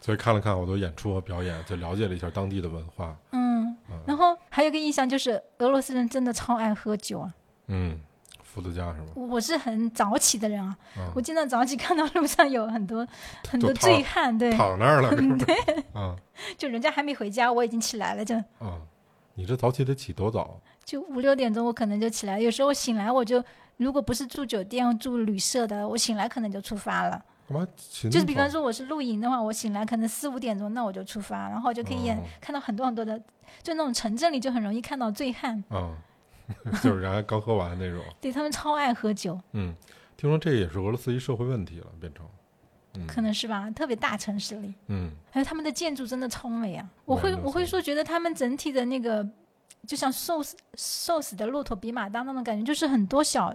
[0.00, 3.16] 所以看了看好多演出和表演，就了解了一下当地的文化。
[3.32, 7.32] 嗯，嗯然后还有一个印象就是俄罗斯人真的超爱喝酒啊。
[7.68, 7.98] 嗯，
[8.42, 9.06] 伏特加是吗？
[9.14, 13.06] 我是很早起的人啊，啊我经常早起看到路上有很多
[13.48, 15.46] 很多醉汉，对，躺那儿了，是不是？
[15.92, 16.14] 啊
[16.58, 18.80] 就人家还没回家，我已经起来了，就嗯，
[19.34, 20.60] 你这早起得起多早？
[20.84, 23.42] 就五六点钟我可能就起来，有时候醒来我就
[23.76, 27.24] 如果不是住酒店住旅社的，我醒来可能就出发了。
[28.10, 33.18] 就是比方说我是露营的话，我醒来可能四五点钟，那我就出发，然后就可以眼、哦看到很多很多的，
[33.62, 35.92] 就那种城镇里就很容易看到醉汉，啊，
[36.82, 38.02] 就是人家刚喝完那种。
[38.20, 39.74] 对他们超爱喝酒，嗯，
[40.16, 42.24] 听说这也是俄罗斯一社会问题了，变成。
[42.96, 44.72] 嗯可能是吧，特别大城市里。
[44.86, 46.88] 嗯还有他们的建筑真的超美啊！
[47.04, 49.28] 我会我会说，觉得他们整体的那个，
[49.86, 53.54] 就像瘦死瘦死的骆驼比马大那种感觉，就是很多小，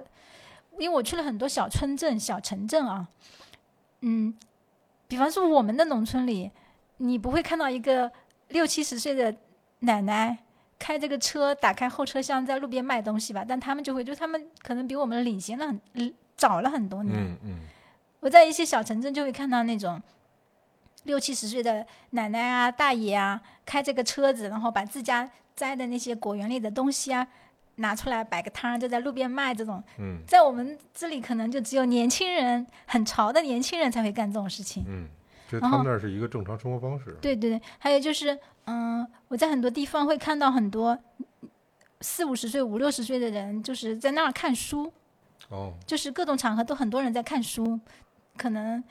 [0.78, 3.08] 因为我去了很多小村镇、小城镇啊，
[4.02, 4.34] 嗯，
[5.08, 6.52] 比方说我们的农村里，
[6.98, 8.12] 你不会看到一个
[8.50, 9.36] 六七十岁的
[9.80, 10.38] 奶奶
[10.78, 13.44] 开这个车，打开后车厢在路边卖东西吧？
[13.48, 17.16] 但他们就会，就他们可能比我们领先了很，嗯早了很多年。
[17.18, 17.60] 嗯嗯
[18.22, 20.02] 我在一些小城镇就会看到那种
[21.04, 25.30] 六七十岁的奶奶啊、大爷啊，开这个车子，然后把自家
[25.60, 27.28] 摘的那些果园里的东西啊
[27.76, 29.54] 拿出来摆个摊儿，就在路边卖。
[29.54, 34.86] 这种嗯在我们这里可能就只有年轻人很潮的年轻人才会干这种事情。
[34.88, 35.08] 嗯，
[35.50, 37.18] 这然后他们那儿是一个正常生活方式。
[37.22, 40.98] 对对对，还有就是，嗯，我在很多地方会看到很多
[42.02, 44.92] 四五十岁、五六十岁的人，就是在那儿看书，
[45.50, 47.80] 哦，就是各种场合都很多人在看书，
[48.38, 48.82] 可能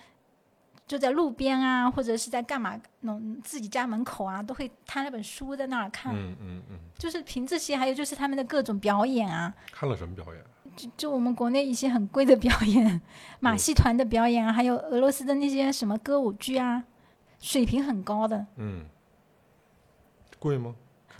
[0.88, 6.12] 就在路边啊，或者是在干嘛，弄自己家门口啊，都会摊了本书在那儿看。
[6.16, 10.42] 嗯嗯嗯，就是凭这些，还有就是他们的各种表演啊，看了什么表演？
[10.74, 13.00] 就就我们国内一些很贵的表演，
[13.38, 16.82] 马戏团的表演啊，还有俄罗斯的那些什么歌舞剧啊，
[17.38, 18.86] 水平很高的，嗯，
[20.38, 20.74] 贵吗？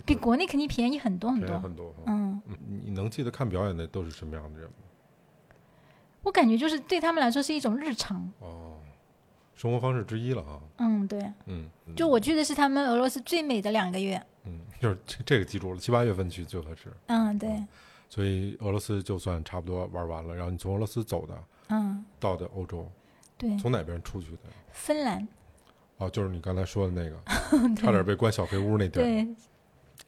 [0.05, 1.59] 比国内肯定便宜很多很多。
[1.59, 1.93] 很多。
[2.07, 4.75] 嗯，你能记得看表演的都是什么样的人吗？
[6.23, 8.31] 我感觉就是对他们来说是一种日常。
[8.39, 8.78] 哦，
[9.59, 10.57] 生活方式之一了啊。
[10.77, 14.15] 嗯，对，嗯，嗯就我去的是他们俄罗斯最美的两个月。
[14.45, 16.93] 嗯，就是这这个记住了，七八月份去最合适。
[17.07, 17.61] 嗯，对，
[18.07, 21.37] 所以俄罗斯就算差不多玩完了，然后你从俄罗斯走的
[21.67, 22.89] 嗯，到的欧洲，
[23.37, 24.39] 对，从哪边出去的？
[24.71, 25.27] 芬兰，
[25.97, 27.21] 哦，就是你刚才说的那个，
[27.75, 29.03] 差点被关小黑屋那地儿。
[29.03, 29.27] 对，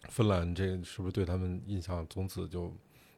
[0.07, 2.73] 芬兰这是不是对他们印象从此就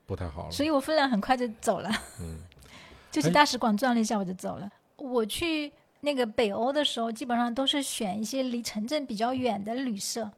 [0.07, 0.51] 不太好了？
[0.51, 2.39] 所以我芬兰很快就走了，嗯
[3.11, 4.67] 就去哎大使馆转了一下我就走了。
[4.97, 5.71] 我去
[6.05, 10.29] 那个北欧的时候，基本上都是选一些离城镇比较远的旅社，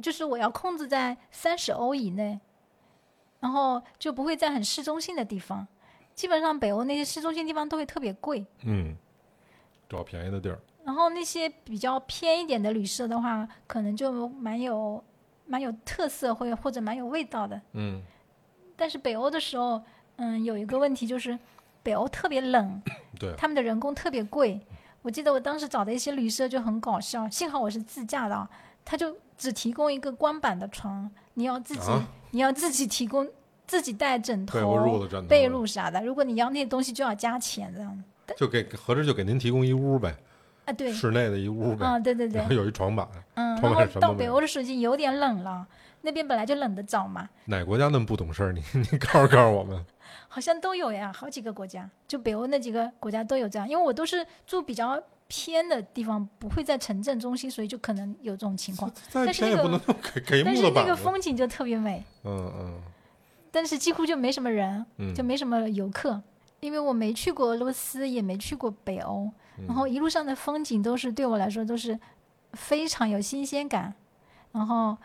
[0.00, 2.38] 就是我要控制在三十欧以内，
[3.40, 5.66] 然后就不会在很市中心的地方。
[6.14, 8.96] 基本上北欧那些市中心地方都会特别贵，嗯，
[9.88, 10.58] 找便宜的地儿。
[10.84, 15.02] 然后那些比较偏一点的旅社的话，可能就蛮有
[15.46, 17.60] 蛮有特色，或或者蛮有味道的。
[17.72, 18.00] 嗯
[18.76, 19.82] 但是北欧的时候，
[20.16, 21.36] 嗯，有一个问题就是
[21.82, 22.80] 北欧特别冷，
[23.18, 24.60] 对，他们的人工特别贵。
[25.02, 28.48] 我记得我当时找的一些旅社就很搞笑，幸好我是自驾的啊，
[28.84, 33.26] 他就只提供一个光板的床，你要自己、啊你要自己提供
[33.66, 34.58] 自己带枕头、
[35.26, 38.04] 被褥啥的，如果你要那些东西就要加钱这样
[38.36, 40.14] 就给合着就给您提供一屋呗，
[40.66, 43.08] 啊，对，室内的一屋呗，啊，对对对然后，有一床板。
[43.34, 45.66] 嗯，床然后到北欧的时候已经有点冷了，
[46.02, 48.52] 那边本来就冷得早嘛，哪国家那么不懂事儿？
[48.52, 49.82] 你 你告诉告诉我们。
[50.28, 53.68] 好像都有呀，好几个国家，就北欧那几个国家都有这样。
[53.68, 58.92] 因为我都是住比较偏的地方，不会在城镇中心，所以就可能有这种情况。
[59.12, 59.80] 但是那个
[60.44, 60.96] 但是那个。
[60.96, 62.80] 风景就特别美，嗯嗯
[63.50, 66.20] 但是几乎就没什么人，嗯，就没什么游客。
[66.60, 69.30] 因为我没去过俄罗斯，也没去过北欧，
[69.68, 71.98] 然后一路上的风景都是对我来说都是
[72.54, 73.94] 非常有新鲜感。
[74.52, 74.96] 然后，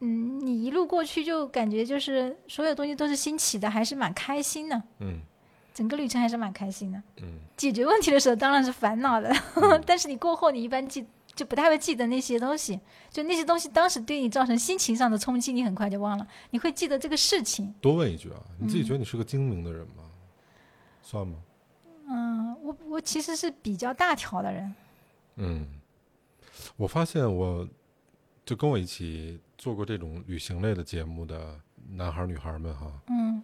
[0.00, 4.82] 嗯，你一路过去就感觉就是所有东西都是新奇的，还是蛮开心的。
[5.00, 5.20] 嗯
[5.72, 7.00] 整个旅程还是蛮开心的。
[7.22, 12.78] 嗯 解决问题的时候当然是烦恼的，嗯 但是你过后你一般记就不太会记得那些东西，
[13.10, 17.72] 就那些东西当时对你造成心情上的冲击，你很快就忘了，你会记得这个事情。
[17.80, 20.04] 多问一句啊，你嗯自己觉得你是个精明的人吗？
[21.02, 21.36] 算吗？
[22.08, 24.74] 嗯，我我其实是比较大条的人，
[25.36, 25.66] 嗯，
[26.76, 27.66] 我发现我
[28.50, 31.56] 就跟我一起做过这种旅行类的节目的
[31.90, 33.40] 男孩女孩们哈，嗯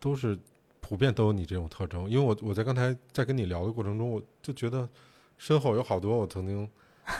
[0.00, 0.38] 都是
[0.80, 2.08] 普遍都有你这种特征。
[2.08, 4.88] 因为我我在刚才在跟你聊的过程中，我就觉得
[5.36, 6.66] 身后有好多我曾经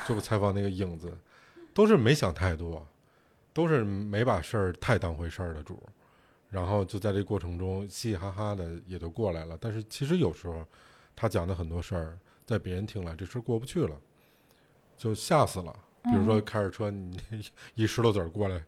[0.06, 1.14] 做过采访那个影子，
[1.74, 2.88] 都是没想太多，
[3.52, 5.78] 都是没把事儿太当回事儿的主，
[6.48, 9.58] 然后就在这过程中嘻嘻哈哈的也都过来了。
[9.60, 10.66] 但是其实有时候
[11.14, 14.00] 他讲的很多事儿，在别人听来这事儿过不去了，
[14.96, 15.80] 就吓死了。
[16.10, 17.18] 比如说开着车，你
[17.74, 18.62] 一石头子儿过来，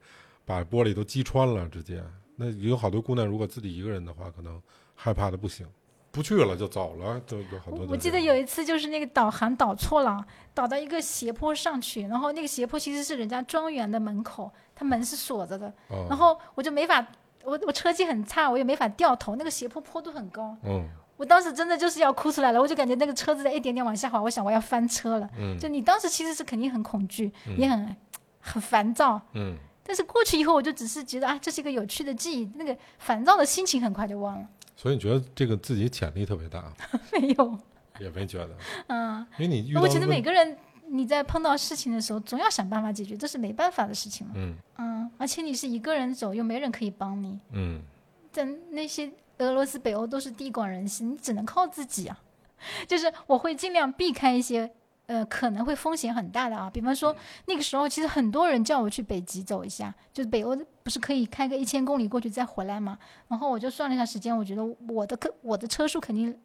[0.44, 2.02] 把玻璃都击穿了，直接。
[2.36, 4.60] 那有好多姑娘，如果自己一个人的话，可能
[4.94, 5.66] 害怕的不行，
[6.10, 10.24] 不去了就走了，就有好多我我记得有一次就是那个导航导错了，
[10.54, 17.04] 导到一个斜坡上去，然后那个斜坡其实是人家庄园的门口，它门是锁着的，啊，然后我就没法，
[17.44, 20.88] 我我车技很差，我也没法掉头，那个斜坡坡度很高，嗯
[21.18, 25.28] 我当时真的就是要哭出来了，我就感觉那个车子在一点点往下滑，我想我要翻车了。
[25.38, 25.58] 嗯。
[25.58, 27.96] 就你当时其实是肯定很恐惧，也很
[28.40, 34.48] 很烦躁，嗯，但是过去以后，我就只是觉得啊，这是一个有趣的记忆，那个烦躁的心情很快就忘了。
[34.76, 36.72] 所以你觉得这个自己潜力特别大，
[37.12, 37.58] 没有，
[37.98, 38.56] 也没觉得，
[38.86, 40.56] 嗯，因为你遇到我觉得问每个人
[40.86, 44.34] 你在碰到事情的时候，总要想办法解决，这是没办法的事情嘛。
[44.36, 44.54] 嗯。
[44.78, 47.82] 嗯，而且你是一个人走，又没人可以帮你，嗯。
[48.30, 52.18] 在那些俄罗斯、北欧都是地广人稀，你只能靠自己啊。
[52.88, 54.68] 就是我会尽量避开一些
[55.06, 56.68] 呃，可能会风险很大的啊。
[56.68, 57.14] 比方说
[57.46, 62.98] 那个时候，其实很多人叫我去北极走一下，就是北欧不是可以开个一千公里过去再回来嘛？
[63.28, 66.36] 然后我就算了一下时间，我觉得我的客我的车速肯定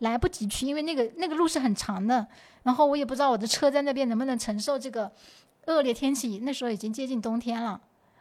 [0.00, 2.26] 来不及去，因为那个那个路是很长的，
[2.64, 5.10] 然后我也不知道我的车在那边能不能承受这个
[5.66, 6.40] 恶劣天气。
[6.40, 7.80] 那时候已经接近冬天了，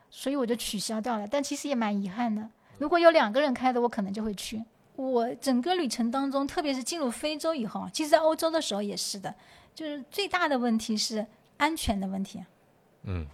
[0.10, 1.28] 所以我就取消掉了。
[1.28, 2.50] 但其实也蛮遗憾的。
[2.82, 4.66] 如果有两个人开的，我可能就会去。
[4.96, 9.36] 我整个旅程当中，特别是进入非洲以后，其实在欧洲的时候也是的。
[9.76, 11.28] 就是最大的问题是
[11.58, 12.44] 安全的问题。
[13.04, 13.28] 嗯，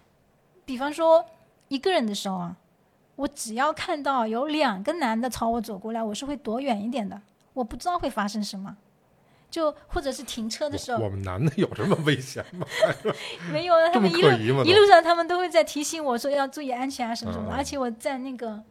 [0.66, 1.26] 比方说
[1.70, 2.58] 一个人的时候啊，
[3.16, 7.22] 我只要看到有两个男的朝我走过来，我是会躲远一点的。
[7.54, 8.76] 我不知道会发生什么，
[9.50, 12.68] 就或者是停车的时候，我们男的有这么危险吗？
[13.50, 17.54] 没有啊，他们一路一路上他们都会在提醒我说要注意安全啊什么什么。
[17.54, 18.62] 而且我在那个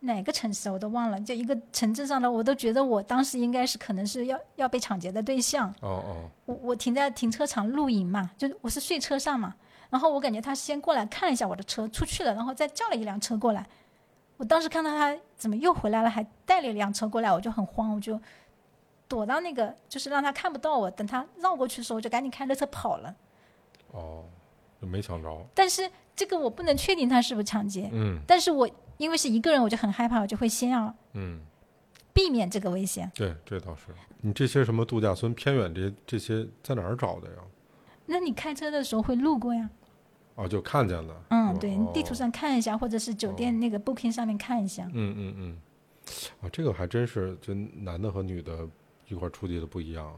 [0.00, 5.68] 哪个城市我都忘了，就一个城镇上的，我都觉得我当时应该是可能是要要被抢劫的对象。
[5.80, 9.54] 哦哦，我我停在停车场露营嘛，就我是睡车上嘛，
[9.90, 13.66] 然后我感觉他先过来看了一下我的车，出去了，然后再叫了一辆车过来。
[14.36, 18.20] 我当时看到他怎么又回来了，还带了一辆车过来，我就很慌，我就
[19.08, 20.90] 躲到那个，就是让他看不到我。
[20.90, 23.14] 等他绕过去的时候，我就赶紧开着车跑了。
[23.92, 24.24] 哦，
[24.80, 25.46] 就没抢着。
[25.54, 28.68] 但是这个我不能确定他是不是抢劫，嗯但是我
[28.98, 31.40] 因为是一个人，我就很害怕，我就会先要嗯，
[32.12, 33.10] 避免这个危险。
[33.14, 33.86] 对，这倒是。
[34.20, 37.36] 你这些什么度假村偏远这些这些在哪儿找的呀？
[38.06, 39.68] 那你开车的时候会路过呀？
[40.36, 41.14] 哦，就看见了。
[41.30, 42.10] 嗯，对，你地图。
[42.10, 44.88] 哦上看一下，或者是酒店那个 Booking 上面看一下。
[44.92, 45.58] 嗯嗯嗯，
[46.40, 48.66] 啊，这个还真是，就男的和女的
[49.08, 50.14] 一块儿出去的不一样。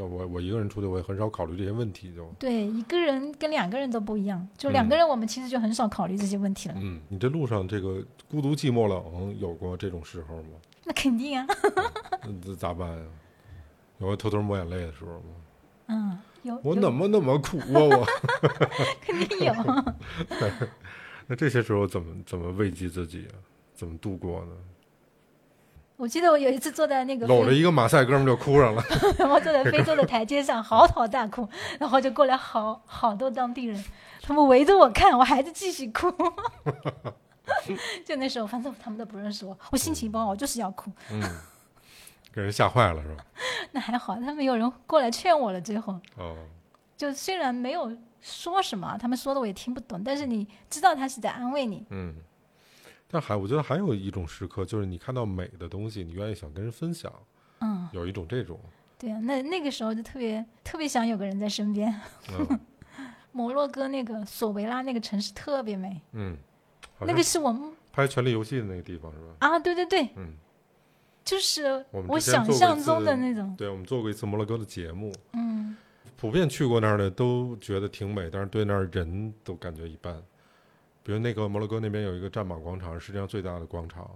[0.00, 2.10] 就我我一个人出去，我也很少考虑这些问题。
[2.14, 4.48] 就对，一个人跟两个人都不一样。
[4.56, 6.74] 就两个人，我们其实就很少考虑这些问题了。
[6.78, 10.52] 嗯，你这路上这个孤独寂寞冷有过这种时候吗？
[10.86, 11.46] 那肯定啊，
[12.24, 13.04] 那这咋办呀？
[13.98, 15.34] 有过偷偷抹眼泪的时候吗？
[15.88, 18.06] 嗯，有有我怎么那么苦啊我？
[19.04, 19.52] 肯定有。
[21.26, 23.36] 那这些时候怎么怎么慰藉自己啊？
[23.74, 24.52] 怎么度过呢？
[26.00, 28.82] 我记得我有一次坐在那个搂着，一个马赛哥们就哭上了。
[29.28, 31.46] 我坐在非洲的台阶上嚎啕大哭，
[31.78, 33.84] 然后就过来好好多当地人，
[34.22, 36.10] 他们围着我看，我还是继续哭。
[38.02, 40.90] 就那时候，反正他们都不认识我，我心情不好，我就是要哭。
[41.10, 41.20] 嗯，
[42.32, 43.22] 给人吓坏了是吧？
[43.72, 45.60] 那还好，他们有人过来劝我了。
[45.60, 46.34] 最后，哦，
[46.96, 51.84] 就虽然没有说什么，他们说的我也听不懂，但是你知道他是在安慰你。
[51.90, 52.14] 嗯。
[53.10, 57.12] 但还我觉得还有一种时刻，就是你看到美的东西，你愿意想跟人分享，
[57.60, 58.58] 嗯，有一种这种。
[58.98, 61.92] 对啊，那那个时候就特别特别想有个人在身边。
[62.36, 62.60] 嗯
[63.32, 66.36] 摩洛哥那个索维拉那个城市特别美，嗯，
[66.98, 69.26] 那个是我们拍《权力游戏》的那个地方是吧？
[69.38, 70.34] 啊，对对对，嗯，
[71.24, 75.76] 就是我想象中的那种，对，我们做过一次摩洛哥的节目，嗯
[76.16, 80.20] 普遍去过那儿的都觉得挺美，但是对那儿人都感觉一般。
[81.10, 84.08] 比如那个摩洛哥那边有一个战马广场，是世界上最大的广场，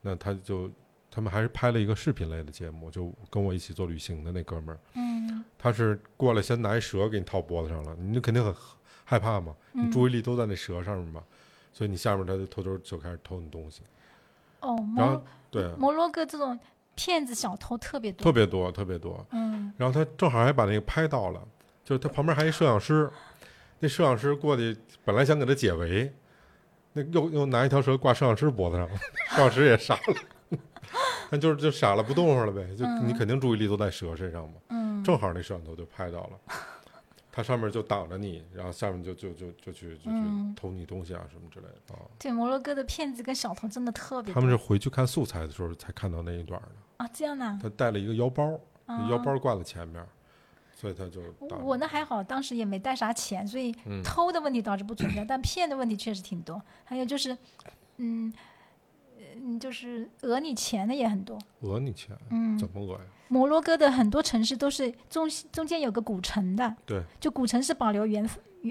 [0.00, 0.70] 那他就
[1.10, 5.44] 他们还是拍了一个视频类的节目，就跟我一起做旅行的那哥们儿，嗯。
[5.58, 8.54] 他是过来先拿一蛇给你套脖子上了，你就肯定很
[9.04, 11.20] 害怕嘛，你嗯，注意力都在那蛇上面嘛，
[11.72, 13.82] 所以你下面他就偷偷就开始偷你东西，
[14.60, 16.56] 哦，然后摩对，摩洛哥这种
[16.94, 19.72] 骗子小偷特别多，特别多特别多，嗯。
[19.76, 21.42] 然后他正好还把那个拍到了，
[21.82, 23.10] 就是他旁边还一摄像师，
[23.80, 26.12] 那摄像师过去本来想给他解围，
[26.92, 28.96] 那又又拿一条蛇挂摄像师脖子上了，
[29.30, 30.58] 摄像师也傻了，
[31.30, 33.08] 那就是就傻了不动了呗，就嗯。
[33.08, 36.54] 你肯定注意力都在蛇身上嘛，嗯，正好那摄像头就拍到了，
[37.32, 40.54] 它上面就挡着你，然后下面就就就就去就去嗯。
[40.54, 42.00] 偷你东西啊什么之类的啊。
[42.18, 46.68] 对摩洛哥的骗子跟小偷真的特别他们是回去看素材的时候才看到那一段的，
[46.98, 50.04] 啊，这样呢，他带了一个腰包，啊腰包挂在前面，
[50.80, 51.20] 所以他就
[51.62, 56.60] 我那还好，当时也没带啥钱，所以嗯偷的问题倒是不存在，但骗的问题确实挺多。
[56.84, 57.36] 还有就是，
[57.98, 58.32] 嗯，
[59.36, 61.38] 嗯，就是讹你钱的也很多。
[61.60, 63.00] 讹你钱，嗯，怎么讹呀？
[63.28, 68.26] 摩洛哥的很多城市都是中中间有个古城的，对，就古城是保留原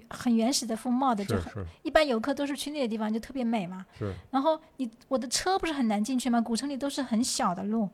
[0.10, 3.86] 很原始的风貌的，就是很一般游客都是去那个地方，就特别美嘛。
[4.00, 6.42] 是，然后你我的车不是很难进去吗？
[6.42, 7.88] 古城里都是很小的路，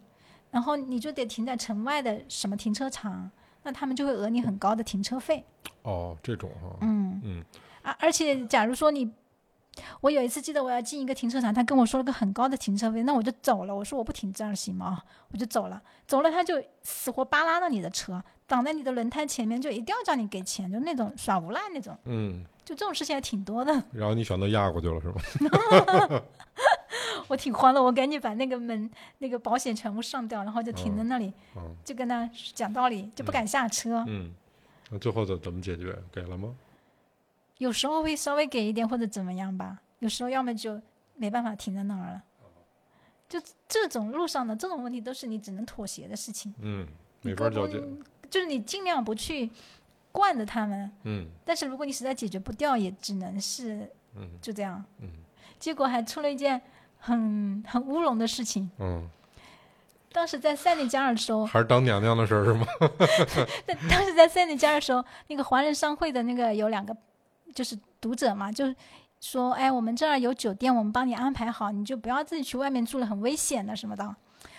[0.52, 3.30] 然后你就得停在城外的什么停车场，
[3.66, 5.44] 那他们就会讹你很高的停车费。
[5.82, 7.44] 哦，这种哈，嗯嗯
[7.82, 9.12] 啊，而且假如说你，
[10.02, 13.76] 我有一次记得我要进一个停车场，他跟我说了个很高的停车费，那我就走了。
[13.76, 15.02] 我说我不停这儿行吗？
[15.32, 23.74] 我就走了，走了他就死活扒拉到你的车，挡在你的轮胎前面，就一定要叫你给钱，就那种耍无赖那种，嗯，就这种事情还挺多的。
[23.92, 26.22] 然后你选择压过去了是吧？
[27.28, 34.04] 我挺慌的，我赶紧把那个门那个保险全部上掉，然后就停在那里，嗯就跟他讲道理，就不敢下车。
[34.08, 34.32] 嗯，
[34.90, 35.98] 那最后怎怎么解决？
[36.12, 36.56] 给了吗？
[37.58, 40.82] 有时候会稍微给一点或者怎么样吧，有时候要么就
[41.16, 42.24] 没办法停在那儿了。
[43.28, 46.54] 就这种路上的这种问题，都是你只能妥协的事情。
[46.60, 46.88] 嗯，
[47.22, 47.80] 没法交接。
[47.80, 48.00] 沟通
[48.30, 49.50] 就是你尽量不去
[50.12, 54.84] 惯着他们，嗯但是如果你实在解决不掉，也只能是嗯就这样。
[55.00, 55.10] 嗯
[55.58, 56.62] 结果还出了一件
[57.06, 58.70] 很很乌龙的事情。
[58.80, 59.08] 嗯，
[60.12, 62.66] 当时在塞内加尔的时候，还是当娘娘的事儿是吗？
[63.68, 66.96] 在当时在塞内加尔的时候，那个华人商会的那个有两个
[67.54, 68.66] 就是读者嘛，就
[69.22, 74.16] 说：“哎，我们这儿有酒店，我们帮你安排好，你就不要自己去外面住了，很危险的什么的。”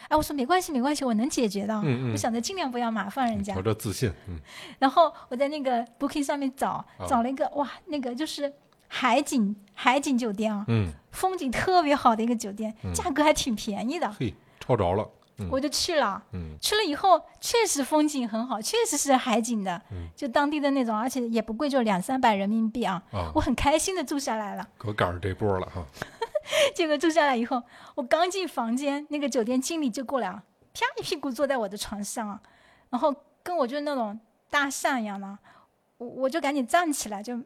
[0.08, 1.74] 哎，我说没关系，没关系，我能解决的。
[1.82, 3.62] 嗯嗯我想着尽量不要麻烦人家我。
[3.62, 4.38] 这自信，嗯
[4.78, 8.52] 然后我在那个 Booking 上面找，哦找了一个哇，那个就是
[8.98, 16.22] 海景海景酒店啊，嗯，风景特别好的一个酒店，嗯价格还挺便宜的，嘿，抄着了，嗯我就去了。
[16.32, 23.02] 嗯去了以后，确实风景很好，确实是海景的，嗯就当地的那种，而且也不贵，就两三百人民币啊。
[23.12, 24.66] 啊我，很开心的住下来了。
[24.78, 25.84] 可赶上这波了哈。
[26.74, 27.62] 结果住下来以后，
[27.96, 30.42] 我刚进房间，那个酒店经理就过来啊，
[30.72, 32.40] 啪一屁股坐在我的床上啊，
[32.88, 34.18] 然后跟我就是那种
[34.48, 35.36] 搭讪一样的，
[35.98, 37.38] 我我就赶紧站起来，就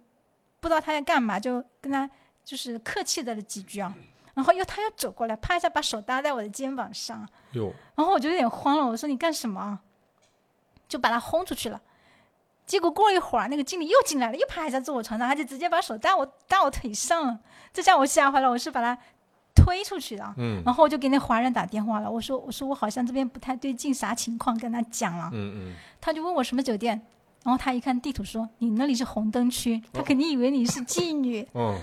[0.61, 2.09] 不知道他在干嘛，就跟他
[2.45, 3.95] 就是客气的了几句啊，
[4.35, 9.81] 然后又他又走过来，啪一下把手搭在我的肩膀上，哟，然后我就有点慌了，我说你干什么啊？
[10.89, 11.81] 就把他轰出去了。
[12.67, 17.39] 结果过了一会儿，那个经理又进来了，又啪一下坐我床上，他就直接把手搭我搭我腿上了，
[17.73, 18.97] 这下我吓坏了，我是把他
[19.55, 20.35] 推出去的。
[20.37, 24.57] 嗯然后我就给那华人打电话了，我说我说我好像这边不太对劲，啥情况？
[24.59, 27.01] 跟他讲了，嗯嗯，他就问我什么酒店，
[27.43, 31.47] 然后他一看地图说你那里是红灯区，他肯定以为你是妓女。
[31.55, 31.75] 嗯，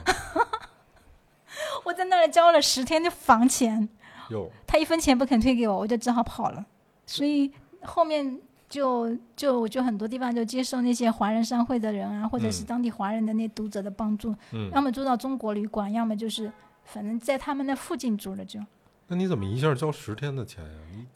[1.83, 3.89] 我在那里交了十天的房钱，
[4.29, 6.65] 哟，他一分钱不肯退给我，我就只好跑了。
[7.05, 7.51] 所以
[7.83, 8.39] 后面
[8.69, 16.51] 就就我就很多地方就接受那些华人商会的人啊，或者是嗯当地华人的那读者的帮助，嗯，要么住到中国旅馆，要么就是
[16.83, 18.59] 反正在他们那附近住了就。
[19.07, 20.69] 那你怎么一下交十天的钱呀？
[20.91, 21.07] 你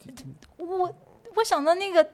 [0.63, 0.95] 我
[1.35, 2.09] 我想到那个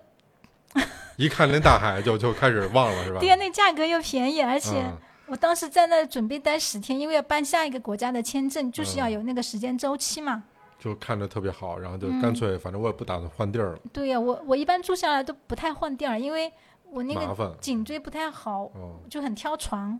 [1.17, 3.19] 一看那大海就就开始忘了是吧？
[3.19, 4.97] 对呀，那价格又便宜，而且嗯
[5.27, 10.43] 我当时在那准备待十天，因为要办下一个国家的签证，就是要嗯有那个时间周期嘛。
[10.79, 16.49] 就看着特别好，然后就嗯干脆，反正我也不打算换地儿了，对呀，我我一般住下来都不太换地儿，因为
[16.91, 17.57] 我那个。
[17.59, 19.99] 颈椎不太好，哦就很挑床，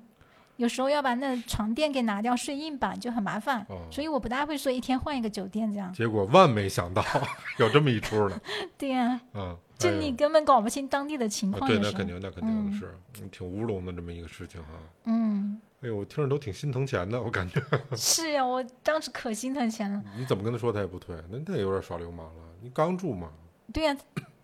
[0.57, 5.91] 有时候要把那床垫给拿掉，睡硬板就很麻烦，哦，所以我不大会说一天换一个酒店这样。
[5.91, 7.03] 结果万没想到
[7.57, 8.39] 有这么一出呢。
[8.77, 14.69] 对呀、嗯，就你根本搞不清当地的情啊况，对那肯定，那肯定嗯是嗯挺乌龙的这么一个事情哈。
[15.05, 17.61] 嗯，哎呦，我听着都挺心疼钱的，我感觉。
[17.95, 20.03] 是呀，我当时可心疼钱了。
[20.17, 22.41] 你怎么跟他说他也不退，那那有点耍流氓了。
[22.61, 23.31] 你刚住嘛，
[23.71, 23.95] 对呀、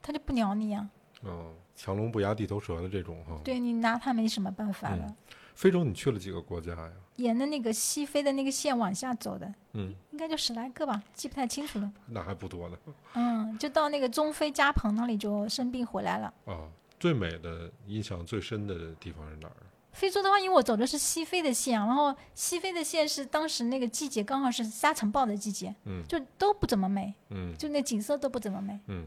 [0.01, 0.87] 他就不鸟你呀、
[1.23, 3.39] 嗯，强龙不压地头蛇的这种哈。
[3.43, 5.05] 对你拿他没什么办法了。
[5.07, 5.15] 嗯
[5.55, 6.91] 非洲你去了几个国家呀？
[7.17, 11.91] 沿着那个西非的那个线往下走的，嗯，应该就十来个吧，记不太清楚了。
[12.07, 12.77] 那还不多呢。
[13.13, 16.33] 嗯，就到那个中非加蓬那里就生病回来了。
[16.45, 16.67] 啊，
[16.99, 19.55] 最美的、印象最深的地方是哪儿？
[19.91, 28.79] 非洲的话，因为我走的是西非的线，然后西非的线是当时那个季节刚好是沙尘暴的季节，嗯就都不怎么美，嗯就那景色都不怎么美。
[28.87, 29.05] 嗯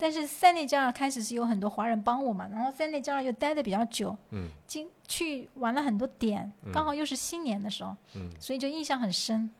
[0.00, 9.50] 但是塞内加尔开始是有很多华人帮我嘛，然后塞内加尔又待的比较久，嗯进去玩了很多点嗯，刚好又是新年的时候，嗯，所以就印象很深。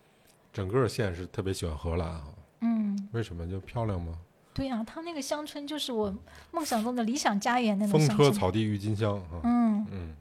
[0.53, 2.25] 整个县是特别喜欢荷兰啊。
[2.63, 3.49] 嗯，为什么？
[3.49, 4.15] 就漂亮吗？
[4.53, 6.13] 对呀、他那个乡村就是我
[6.51, 8.17] 梦想中的理想家园那种风。
[8.17, 9.41] 车草地郁金香啊。
[9.45, 10.17] 嗯，嗯，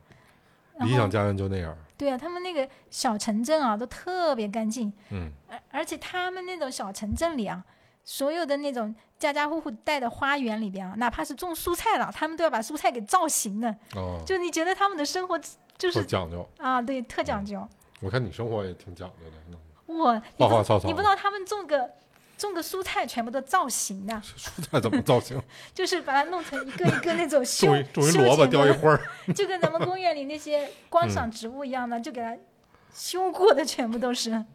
[0.87, 1.75] 理想家园就那样。
[1.97, 7.65] 对啊，他们那个小城镇啊都特别干净，嗯而而且他们那种小城镇里啊，
[8.05, 15.37] 所有的那种家家户户带的花园里边啊，哪怕是种蔬菜了，他们都要把蔬菜给造型的，哦，就你觉得他们的生活
[15.77, 16.49] 就是特讲究。
[16.57, 17.67] 啊，对，特讲究。
[17.99, 21.89] 我看你生活也挺讲究的，弄哇，你不花花草草你不知道他们种个
[22.37, 25.41] 种个蔬菜全部都造型的， 蔬菜怎么造型？
[25.75, 29.01] 就是把它弄成一个一个那种 修修萝卜雕一花儿。
[29.35, 32.37] 就跟咱们公园里那些观嗯赏植物一样的，就给它
[32.93, 34.45] 修过的全部都是。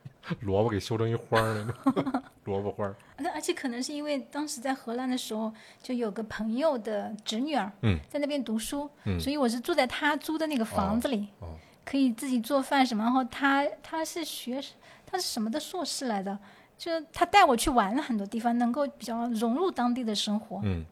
[0.41, 2.95] 萝卜给修成一花儿那种， 萝卜花儿。
[3.19, 5.53] 那而且可能是因为当时在荷兰的时候，
[5.83, 11.55] 就有个朋友的侄女儿，嗯在那边读书，嗯所以我是住在他租的那个房子里，哦哦
[11.85, 13.05] 可以自己做饭什么。
[13.05, 14.63] 然后他他是学
[15.07, 16.39] 他是什么的硕士来的，
[16.79, 20.61] 就他带我去玩了很多地方，能够比较融入当地的生活。
[20.65, 20.85] 嗯，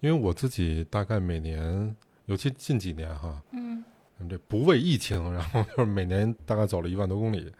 [0.00, 1.94] 因为我自己大概每年，
[2.26, 3.84] 尤其近几年哈，嗯
[4.28, 7.50] 这不为疫情，然后就是每年大概走了一万多公里，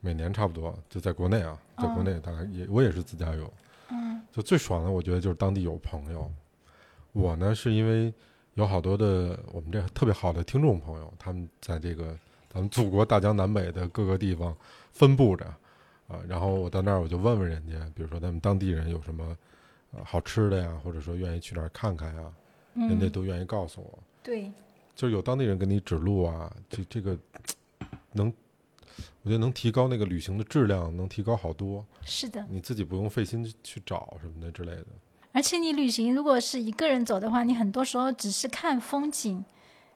[0.00, 3.52] 每年差不多就在国内啊，在国内大概也我也是自驾游，
[3.90, 6.30] 嗯就最爽的我觉得就是当地有朋友。
[7.12, 8.12] 我呢是因为
[8.54, 12.16] 有好多的我们这特别好的听众朋友，他们在这个
[12.48, 14.56] 咱们祖国大江南北的各个地方
[14.92, 15.44] 分布着
[16.08, 16.20] 啊。
[16.28, 19.36] 然后我到那儿我就问问人家，比如说他们当地人有什么
[19.92, 22.22] 呃好吃的呀，或者说愿意去哪儿看看呀，
[22.74, 23.98] 人家嗯，都愿意告诉我。
[24.22, 24.52] 对，
[24.94, 27.18] 就是有当地人给你指路啊，这这个
[28.12, 28.32] 能，
[29.22, 31.84] 我觉得能提高那个旅行的质量，能提高好多。
[32.04, 32.46] 是的。
[32.48, 34.86] 你自己不用费心去找什么的之类的。
[35.32, 39.44] 而且你旅行如果是一个人走的话，你很多时候只是看风景、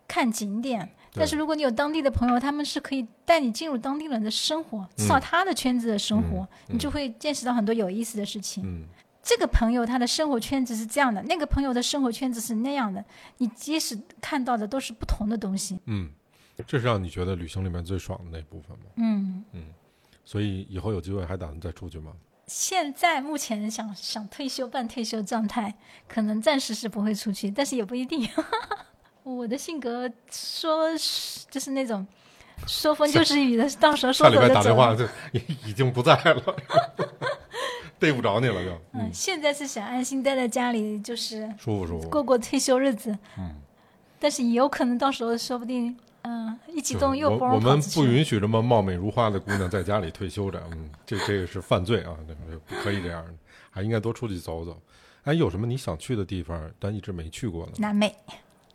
[0.07, 0.95] 看景点。
[1.17, 8.65] 但是如果你有当地的朋友，他们是可以带你进入当地人的生活，知道他的圈子的生活，你就会见识到很多有意思的事情。
[8.67, 8.85] 嗯，
[9.23, 13.05] 这个朋友他的生活圈子是这样的，那个朋友的生活圈子是那样的，
[13.39, 15.79] 你即使看到的都是不同的东西。
[15.87, 16.11] 嗯，
[16.67, 18.85] 这是让你觉得旅行里面最爽的那部分吗？
[18.97, 19.45] 嗯，
[20.25, 22.13] 所以以后有机会还打算再出去吗？
[22.47, 25.75] 现在目前想想退休半退休状态，
[26.07, 28.29] 可能暂时是不会出去，但是也不一定。
[29.25, 30.91] 我的性格说
[31.51, 32.07] 就是那种
[32.67, 34.49] 说风就是雨的，到时候说下礼拜。
[34.53, 36.57] 打电话就已已经不在了，
[37.99, 42.11] 逮不着你了就，嗯，现在是想安心待在家里，就是舒服舒服。
[42.11, 43.17] 过过退休日子。
[43.39, 43.55] 嗯，
[44.19, 53.35] 但是也有可能到时候说不定，嗯、一激动又我我们不允许这么貌美如花的姑娘在家里退休着，嗯，这这个是犯罪啊，这个不可以这样的，
[53.71, 54.77] 还应该多出去走走。
[55.25, 57.73] 哎，有什么你想去的地方，但一直没去过的？
[57.79, 58.15] 南美。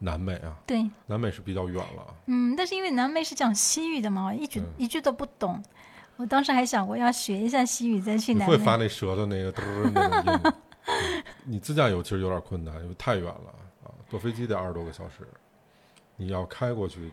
[0.01, 2.13] 南美啊，对，南美是比较远了啊。
[2.27, 5.61] 嗯，但是因为南美是讲西语的嘛，我一句、嗯一句都不懂。
[6.15, 8.77] 我当时还想过要学一下西语再去南美会发。
[8.77, 10.53] 那舌头那个嘚儿那种音，嗯
[11.43, 15.27] 你自驾游其实有点困难，因为太远了啊，坐飞机得二十多个小时，
[16.15, 17.11] 你要开过去，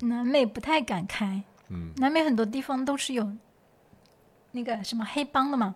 [0.00, 3.30] 南美不太敢开，嗯，南美很多地方都是有
[4.52, 5.74] 那个什么黑帮的嘛。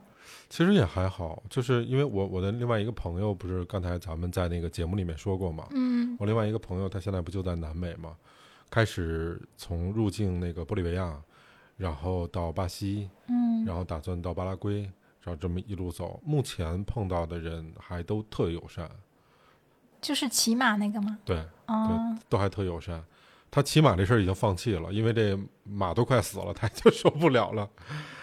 [0.48, 6.16] 其实也还好，就是因为我我的另外一个朋友不是刚才咱们在那个节目里面说过嘛，嗯。
[6.20, 8.16] 我另外一个朋友他现在不就在南美嘛，
[8.70, 11.20] 开始从入境那个玻利维亚，
[11.76, 13.64] 然后到巴西，嗯。
[13.64, 14.82] 然后打算到巴拉圭，
[15.22, 18.90] 然后这么一路走，目前碰到的人还都特友善，
[20.00, 21.18] 就是骑马那个吗。
[21.24, 23.02] 对，哦，都还特友善。
[23.52, 27.68] 他骑马这事儿已经放弃了，因为这马都快死了，他就受不了了。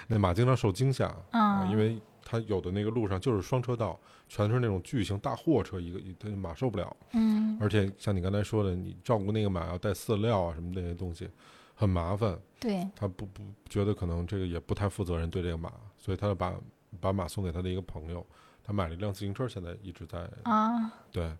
[0.07, 6.97] 那马经常受惊吓啊因为他有的那个路上就是双车道，全是那种巨型大货车，一个一，他马受不了。
[7.13, 11.29] 嗯而且像你刚才说的，你照顾那个马要带饲料啊什么这些东西，
[11.75, 12.35] 很麻烦。
[12.59, 16.55] 对，他不不觉得可能这个也不太负责任对这个马，所以他就把
[16.99, 18.25] 把马送给他的一个朋友，
[18.63, 21.31] 他买了一辆自行车，现在一直在啊，对，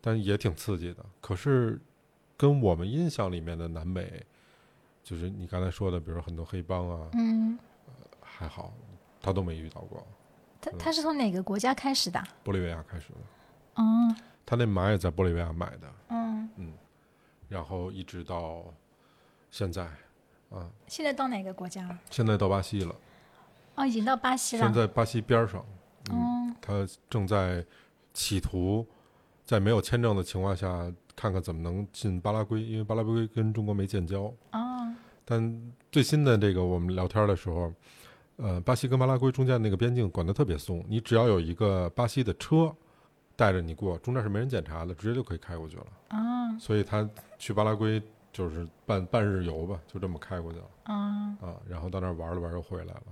[0.00, 1.04] 但也挺刺激的。
[1.20, 1.78] 可是
[2.38, 4.24] 跟我们印象里面的南美，
[5.04, 7.58] 就是你刚才说的，比如说很多黑帮啊，嗯，
[8.22, 8.72] 还好，
[9.20, 10.06] 他都没遇到过。
[10.60, 12.22] 他他是从哪个国家开始的？
[12.44, 13.18] 玻利维亚开始的，
[13.74, 14.16] 嗯
[14.46, 16.48] 他那马也在玻利维亚买的，嗯。
[16.56, 16.72] 嗯，
[17.48, 18.64] 然后一直到
[19.50, 19.84] 现在
[20.50, 21.98] 啊，现在到哪个国家了？
[22.08, 22.94] 现在到巴西了，
[23.74, 24.64] 哦，已经到巴西了。
[24.64, 25.66] 现在巴西边儿上，
[26.10, 27.64] 嗯他正在
[28.14, 28.86] 企图
[29.44, 34.32] 在没有签证的情况下，看看怎么能进巴拉圭，因为巴拉圭跟中国没建交。
[34.50, 34.94] 啊，
[35.24, 37.72] 但最新的这个我们聊天的时候，
[38.36, 42.72] 呃，巴西跟巴拉圭中间那个边境管得特别松，你只要有一个巴西的车
[43.34, 45.86] 带着你过，中间是没人检查的，直接就可以开过去了。
[46.10, 48.00] 啊所以他去巴拉圭
[48.32, 50.94] 就是半半日游吧，就这么开过去了啊
[51.40, 53.02] 啊，然后到那儿玩了玩又回来了。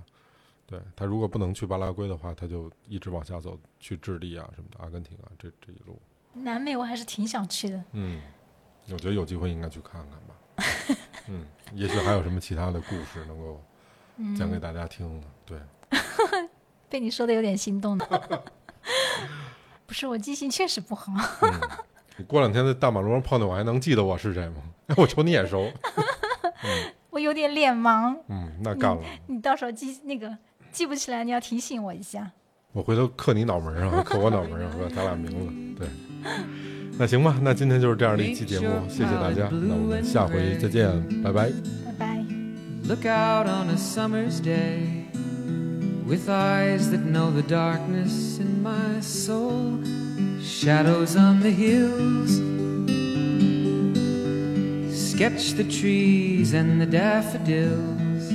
[0.65, 5.99] 对他如果不能去巴拉圭的话，他就一直往下走，去智利啊什么的，阿根廷啊，这这一路。
[6.43, 7.83] 南美我还是挺想去的。
[7.93, 8.19] 嗯，
[8.89, 10.97] 我觉得有机会应该去看看吧。
[11.27, 13.61] 嗯，也许还有什么其他的故事能够
[14.37, 15.27] 讲给大家听呢？
[15.45, 15.59] 对，
[16.89, 18.05] 被你说的有点心动了。
[19.85, 21.11] 不是，我记性确实不好。
[21.41, 21.61] 嗯，
[22.17, 24.61] 你过两天在大马路上碰见我，还能记得我是谁吗？
[24.87, 25.71] 哎， 我瞅你眼熟。
[27.09, 30.37] 我有点脸盲，嗯，那干了，你到时候记那个
[30.71, 32.31] 记不起来，你要提醒我一下。
[32.73, 35.79] 我回头刻你脑门上，刻我脑门上和咱俩名字。
[35.79, 35.89] 对，
[36.98, 40.88] 那行吧，那今天就是这样的一期节目，谢谢大家，那我们下回再见，
[41.22, 41.50] 拜拜。
[41.84, 42.24] 拜拜。
[42.86, 45.06] Look out on a summer's day
[46.06, 49.78] with eyes that know the darkness in my soul.
[50.42, 52.40] Shadows on the hills.
[54.92, 58.32] Sketch the trees and the daffodils.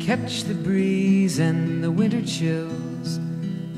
[0.00, 2.83] Catch the breeze and the winter chills